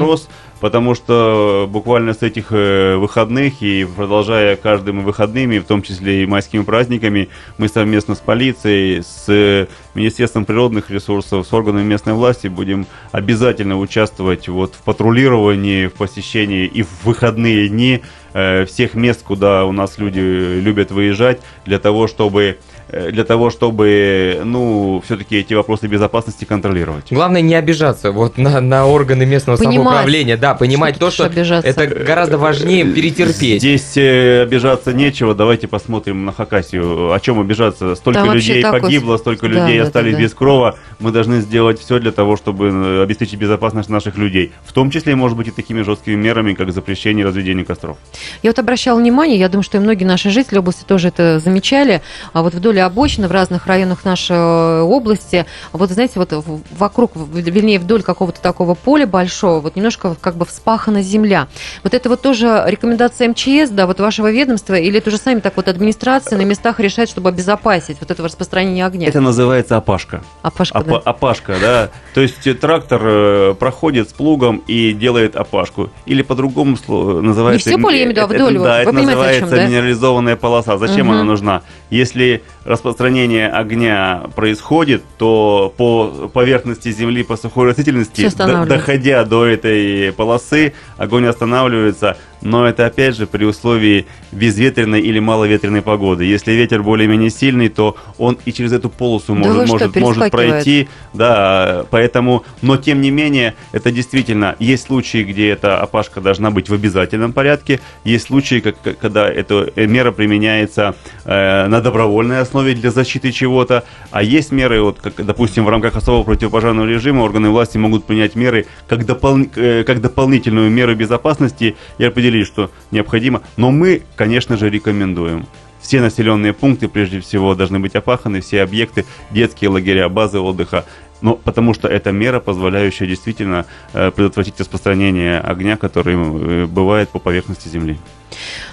Потому 0.61 0.93
что 0.93 1.67
буквально 1.69 2.13
с 2.13 2.21
этих 2.21 2.51
э, 2.51 2.95
выходных 2.95 3.61
и 3.61 3.83
продолжая 3.83 4.55
каждыми 4.55 5.01
выходными, 5.01 5.57
в 5.57 5.65
том 5.65 5.81
числе 5.81 6.23
и 6.23 6.25
майскими 6.27 6.63
праздниками, 6.63 7.29
мы 7.57 7.67
совместно 7.67 8.13
с 8.15 8.19
полицией, 8.19 9.01
с 9.01 9.25
э, 9.27 9.67
Министерством 9.95 10.45
природных 10.45 10.91
ресурсов, 10.91 11.47
с 11.47 11.51
органами 11.51 11.83
местной 11.83 12.13
власти 12.13 12.47
будем 12.47 12.85
обязательно 13.11 13.77
участвовать 13.79 14.47
вот 14.47 14.75
в 14.75 14.83
патрулировании, 14.83 15.87
в 15.87 15.93
посещении 15.93 16.65
и 16.65 16.83
в 16.83 17.05
выходные 17.05 17.67
дни 17.67 18.01
э, 18.33 18.65
всех 18.65 18.93
мест, 18.93 19.23
куда 19.23 19.65
у 19.65 19.71
нас 19.71 19.97
люди 19.97 20.19
любят 20.19 20.91
выезжать, 20.91 21.41
для 21.65 21.79
того, 21.79 22.07
чтобы 22.07 22.43
э, 22.43 22.80
для 23.11 23.23
того, 23.23 23.49
чтобы, 23.49 24.41
ну, 24.43 25.01
все-таки 25.05 25.37
эти 25.37 25.53
вопросы 25.53 25.87
безопасности 25.87 26.45
контролировать. 26.45 27.05
Главное 27.11 27.41
не 27.41 27.55
обижаться 27.55 28.11
вот 28.11 28.37
на, 28.37 28.59
на 28.61 28.85
органы 28.85 29.25
местного 29.25 29.57
Понимать. 29.57 29.75
самоуправления, 29.77 30.37
да, 30.37 30.53
понимать 30.55 30.95
Что 30.95 31.05
то, 31.05 31.11
что 31.11 31.25
обижаться? 31.25 31.69
это 31.69 31.87
гораздо 31.87 32.37
важнее 32.37 32.85
перетерпеть. 32.85 33.61
Здесь 33.61 33.95
э, 33.95 34.41
обижаться 34.43 34.93
нечего. 34.93 35.33
Давайте 35.35 35.67
посмотрим 35.67 36.25
на 36.25 36.31
Хакасию. 36.33 37.13
О 37.13 37.19
чем 37.19 37.39
обижаться? 37.39 37.95
Столько 37.95 38.21
Там 38.25 38.33
людей 38.33 38.61
такой- 38.61 38.81
погибло, 38.81 39.17
столько 39.17 39.47
Да, 39.47 39.53
людей 39.53 39.79
да, 39.79 39.85
остались 39.85 40.11
да, 40.13 40.17
да. 40.17 40.23
без 40.23 40.33
крова. 40.33 40.75
Мы 41.01 41.11
должны 41.11 41.41
сделать 41.41 41.79
все 41.79 41.99
для 41.99 42.11
того, 42.11 42.37
чтобы 42.37 42.67
э, 42.67 43.03
обеспечить 43.03 43.39
безопасность 43.39 43.89
наших 43.89 44.17
людей. 44.17 44.51
В 44.63 44.71
том 44.71 44.91
числе, 44.91 45.15
может 45.15 45.35
быть, 45.35 45.47
и 45.47 45.51
такими 45.51 45.81
жесткими 45.81 46.15
мерами, 46.15 46.53
как 46.53 46.71
запрещение 46.71 47.25
разведения 47.25 47.65
костров. 47.65 47.97
Я 48.43 48.51
вот 48.51 48.59
обращала 48.59 48.99
внимание, 48.99 49.39
я 49.39 49.49
думаю, 49.49 49.63
что 49.63 49.77
и 49.77 49.81
многие 49.81 50.03
наши 50.03 50.29
жители 50.29 50.59
области 50.59 50.83
тоже 50.83 51.07
это 51.07 51.39
замечали, 51.39 52.01
а 52.33 52.43
вот 52.43 52.53
вдоль 52.53 52.79
обочины 52.79 53.27
в 53.27 53.31
разных 53.31 53.65
районах 53.65 54.05
нашей 54.05 54.35
э, 54.37 54.81
области, 54.81 55.45
вот 55.73 55.89
знаете, 55.89 56.13
вот 56.15 56.31
вокруг, 56.77 57.13
вернее, 57.15 57.79
вдоль 57.79 58.03
какого-то 58.03 58.39
такого 58.39 58.75
поля 58.75 59.07
большого, 59.07 59.59
вот 59.59 59.75
немножко 59.75 60.15
как 60.19 60.35
бы 60.35 60.45
вспахана 60.45 61.01
земля. 61.01 61.47
Вот 61.83 61.93
это 61.95 62.09
вот 62.09 62.21
тоже 62.21 62.63
рекомендация 62.67 63.29
МЧС, 63.29 63.71
да, 63.71 63.87
вот 63.87 63.99
вашего 63.99 64.31
ведомства, 64.31 64.75
или 64.75 64.99
это 64.99 65.09
уже 65.09 65.17
сами 65.17 65.39
так 65.39 65.55
вот 65.55 65.67
администрация 65.67 66.37
на 66.37 66.43
местах 66.43 66.79
решает, 66.79 67.09
чтобы 67.09 67.29
обезопасить 67.29 67.97
вот 67.99 68.11
это 68.11 68.23
распространение 68.23 68.85
огня? 68.85 69.07
Это 69.07 69.21
называется 69.21 69.77
опашка. 69.77 70.23
А 70.41 70.51
Пашка, 70.51 70.79
Опа-. 70.95 71.09
Опашка, 71.11 71.55
да. 71.61 71.89
То 72.13 72.21
есть 72.21 72.45
э, 72.47 72.53
трактор 72.53 73.01
э, 73.03 73.53
проходит 73.59 74.09
с 74.09 74.13
плугом 74.13 74.63
и 74.67 74.91
делает 74.93 75.35
опашку. 75.35 75.89
Или 76.05 76.21
по-другому 76.21 76.75
сло- 76.75 77.21
называется... 77.21 77.69
Не 77.69 77.75
всё 77.75 77.81
поле, 77.83 77.97
я 77.99 78.03
имею 78.05 78.25
в 78.25 78.31
виду, 78.31 78.43
а 78.43 78.45
вдоль 78.47 78.51
это- 78.55 78.59
вот. 78.59 78.65
Да, 78.65 78.75
Вы 78.75 78.81
это 78.81 78.89
о 78.89 78.93
чем, 78.93 79.05
называется 79.05 79.55
да? 79.55 79.65
минерализованная 79.67 80.35
полоса. 80.35 80.77
Зачем 80.77 81.07
Мгм. 81.07 81.11
она 81.15 81.23
нужна? 81.23 81.61
Если 81.89 82.43
распространение 82.63 83.49
огня 83.49 84.23
происходит, 84.35 85.03
то 85.17 85.73
по 85.75 86.29
поверхности 86.33 86.91
земли, 86.91 87.23
по 87.23 87.35
сухой 87.37 87.69
растительности, 87.69 88.29
до, 88.35 88.65
доходя 88.65 89.23
до 89.23 89.45
этой 89.45 90.11
полосы, 90.13 90.73
огонь 90.97 91.25
останавливается, 91.25 92.17
но 92.41 92.67
это 92.67 92.85
опять 92.85 93.15
же 93.15 93.27
при 93.27 93.45
условии 93.45 94.05
безветренной 94.31 95.01
или 95.01 95.19
маловетренной 95.19 95.81
погоды. 95.81 96.25
Если 96.25 96.51
ветер 96.53 96.83
более-менее 96.83 97.29
сильный, 97.29 97.69
то 97.69 97.95
он 98.17 98.37
и 98.45 98.53
через 98.53 98.73
эту 98.73 98.89
полосу 98.89 99.35
может, 99.35 99.57
да 99.57 99.65
может, 99.65 99.95
может 99.95 100.31
пройти. 100.31 100.87
Да, 101.13 101.85
поэтому, 101.89 102.43
но 102.61 102.77
тем 102.77 103.01
не 103.01 103.11
менее, 103.11 103.55
это 103.71 103.91
действительно, 103.91 104.55
есть 104.59 104.85
случаи, 104.85 105.23
где 105.23 105.49
эта 105.49 105.79
опашка 105.79 106.21
должна 106.21 106.51
быть 106.51 106.69
в 106.69 106.73
обязательном 106.73 107.33
порядке, 107.33 107.79
есть 108.03 108.27
случаи, 108.27 108.59
как, 108.59 108.75
когда 108.99 109.29
эта 109.29 109.71
мера 109.75 110.11
применяется 110.11 110.95
э, 111.25 111.67
на 111.67 111.81
добровольной 111.81 112.39
основе 112.39 112.50
для 112.51 112.91
защиты 112.91 113.31
чего-то, 113.31 113.83
а 114.11 114.23
есть 114.23 114.51
меры, 114.51 114.81
вот, 114.81 114.99
как, 114.99 115.25
допустим, 115.25 115.65
в 115.65 115.69
рамках 115.69 115.95
особого 115.95 116.23
противопожарного 116.23 116.87
режима 116.87 117.21
органы 117.21 117.49
власти 117.49 117.77
могут 117.77 118.05
принять 118.05 118.35
меры 118.35 118.67
как, 118.87 119.05
допол, 119.05 119.39
э, 119.55 119.83
как 119.83 120.01
дополнительную 120.01 120.69
меру 120.69 120.95
безопасности 120.95 121.75
и 121.97 122.03
определить, 122.03 122.47
что 122.47 122.71
необходимо. 122.91 123.41
Но 123.57 123.71
мы, 123.71 124.03
конечно 124.15 124.57
же, 124.57 124.69
рекомендуем 124.69 125.45
все 125.81 125.99
населенные 125.99 126.53
пункты, 126.53 126.87
прежде 126.87 127.19
всего, 127.19 127.55
должны 127.55 127.79
быть 127.79 127.95
опаханы, 127.95 128.41
все 128.41 128.61
объекты, 128.61 129.05
детские 129.31 129.69
лагеря, 129.69 130.07
базы 130.09 130.39
отдыха. 130.39 130.85
Но 131.21 131.35
потому 131.35 131.73
что 131.73 131.87
это 131.87 132.11
мера, 132.11 132.39
позволяющая 132.39 133.07
действительно 133.07 133.65
э, 133.93 134.11
предотвратить 134.11 134.59
распространение 134.59 135.39
огня, 135.39 135.77
который 135.77 136.15
э, 136.15 136.65
бывает 136.65 137.09
по 137.09 137.19
поверхности 137.19 137.67
Земли. 137.67 137.99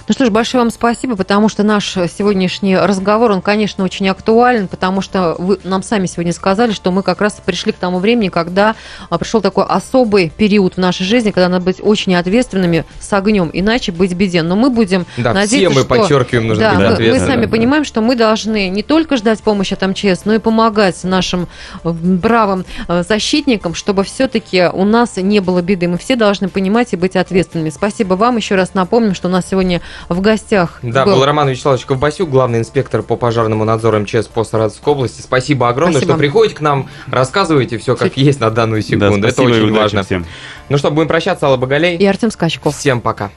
Ну 0.07 0.13
что 0.13 0.25
ж, 0.25 0.29
большое 0.29 0.63
вам 0.63 0.71
спасибо, 0.71 1.15
потому 1.15 1.49
что 1.49 1.63
наш 1.63 1.91
сегодняшний 1.93 2.77
разговор, 2.77 3.31
он, 3.31 3.41
конечно, 3.41 3.83
очень 3.83 4.07
актуален, 4.09 4.67
потому 4.67 5.01
что 5.01 5.35
вы 5.37 5.59
нам 5.63 5.83
сами 5.83 6.05
сегодня 6.05 6.33
сказали, 6.33 6.71
что 6.71 6.91
мы 6.91 7.03
как 7.03 7.21
раз 7.21 7.41
пришли 7.45 7.71
к 7.71 7.75
тому 7.75 7.99
времени, 7.99 8.29
когда 8.29 8.75
а, 9.09 9.17
пришел 9.17 9.41
такой 9.41 9.65
особый 9.65 10.31
период 10.35 10.75
в 10.75 10.77
нашей 10.77 11.05
жизни, 11.05 11.31
когда 11.31 11.49
надо 11.49 11.65
быть 11.65 11.77
очень 11.81 12.15
ответственными 12.15 12.85
с 12.99 13.11
огнем, 13.13 13.49
иначе 13.53 13.91
быть 13.91 14.13
беде. 14.13 14.41
Но 14.41 14.55
мы 14.55 14.69
будем 14.69 15.05
да, 15.17 15.33
надеяться, 15.33 15.69
все 15.69 15.69
мы 15.69 15.85
что... 15.85 15.95
подчеркиваем, 15.95 16.47
нужно 16.47 16.63
да, 16.63 16.89
быть 16.91 16.99
мы, 16.99 17.11
мы 17.13 17.19
сами 17.19 17.45
да. 17.45 17.51
понимаем, 17.51 17.83
что 17.83 18.01
мы 18.01 18.15
должны 18.15 18.69
не 18.69 18.83
только 18.83 19.17
ждать 19.17 19.41
помощи 19.41 19.73
от 19.73 19.81
МЧС, 19.81 20.25
но 20.25 20.33
и 20.33 20.39
помогать 20.39 21.03
нашим 21.03 21.47
э, 21.83 21.89
бравым 21.91 22.65
э, 22.87 23.03
защитникам, 23.07 23.75
чтобы 23.75 24.03
все-таки 24.03 24.69
у 24.71 24.85
нас 24.85 25.17
не 25.17 25.39
было 25.39 25.61
беды. 25.61 25.87
Мы 25.87 25.97
все 25.97 26.15
должны 26.15 26.49
понимать 26.49 26.93
и 26.93 26.95
быть 26.95 27.15
ответственными. 27.15 27.69
Спасибо 27.69 28.15
вам. 28.15 28.37
Еще 28.37 28.55
раз 28.55 28.73
напомним, 28.73 29.13
что 29.13 29.27
у 29.27 29.31
нас 29.31 29.48
сегодня 29.49 29.81
в 30.07 30.21
гостях. 30.21 30.79
Да, 30.81 31.05
был, 31.05 31.15
был 31.15 31.25
Роман 31.25 31.49
Вячеславович 31.49 31.85
Ковбасюк, 31.85 32.29
главный 32.29 32.59
инспектор 32.59 33.01
по 33.01 33.15
пожарному 33.15 33.63
надзору 33.65 33.99
МЧС 33.99 34.27
по 34.27 34.43
Саратовской 34.43 34.93
области. 34.93 35.21
Спасибо 35.21 35.69
огромное, 35.69 35.99
спасибо. 35.99 36.13
что 36.13 36.19
приходите 36.19 36.55
к 36.55 36.61
нам, 36.61 36.89
рассказываете 37.07 37.77
все 37.77 37.95
как 37.95 38.11
все. 38.11 38.21
есть 38.21 38.39
на 38.39 38.49
данную 38.51 38.81
секунду. 38.81 39.21
Да, 39.21 39.29
Это 39.29 39.41
очень 39.41 39.73
важно. 39.73 40.03
Всем. 40.03 40.25
Ну 40.69 40.77
что, 40.77 40.91
будем 40.91 41.07
прощаться, 41.07 41.47
Алла 41.47 41.57
Багалей. 41.57 41.97
И 41.97 42.05
Артем 42.05 42.31
Скачков. 42.31 42.77
Всем 42.77 43.01
пока. 43.01 43.31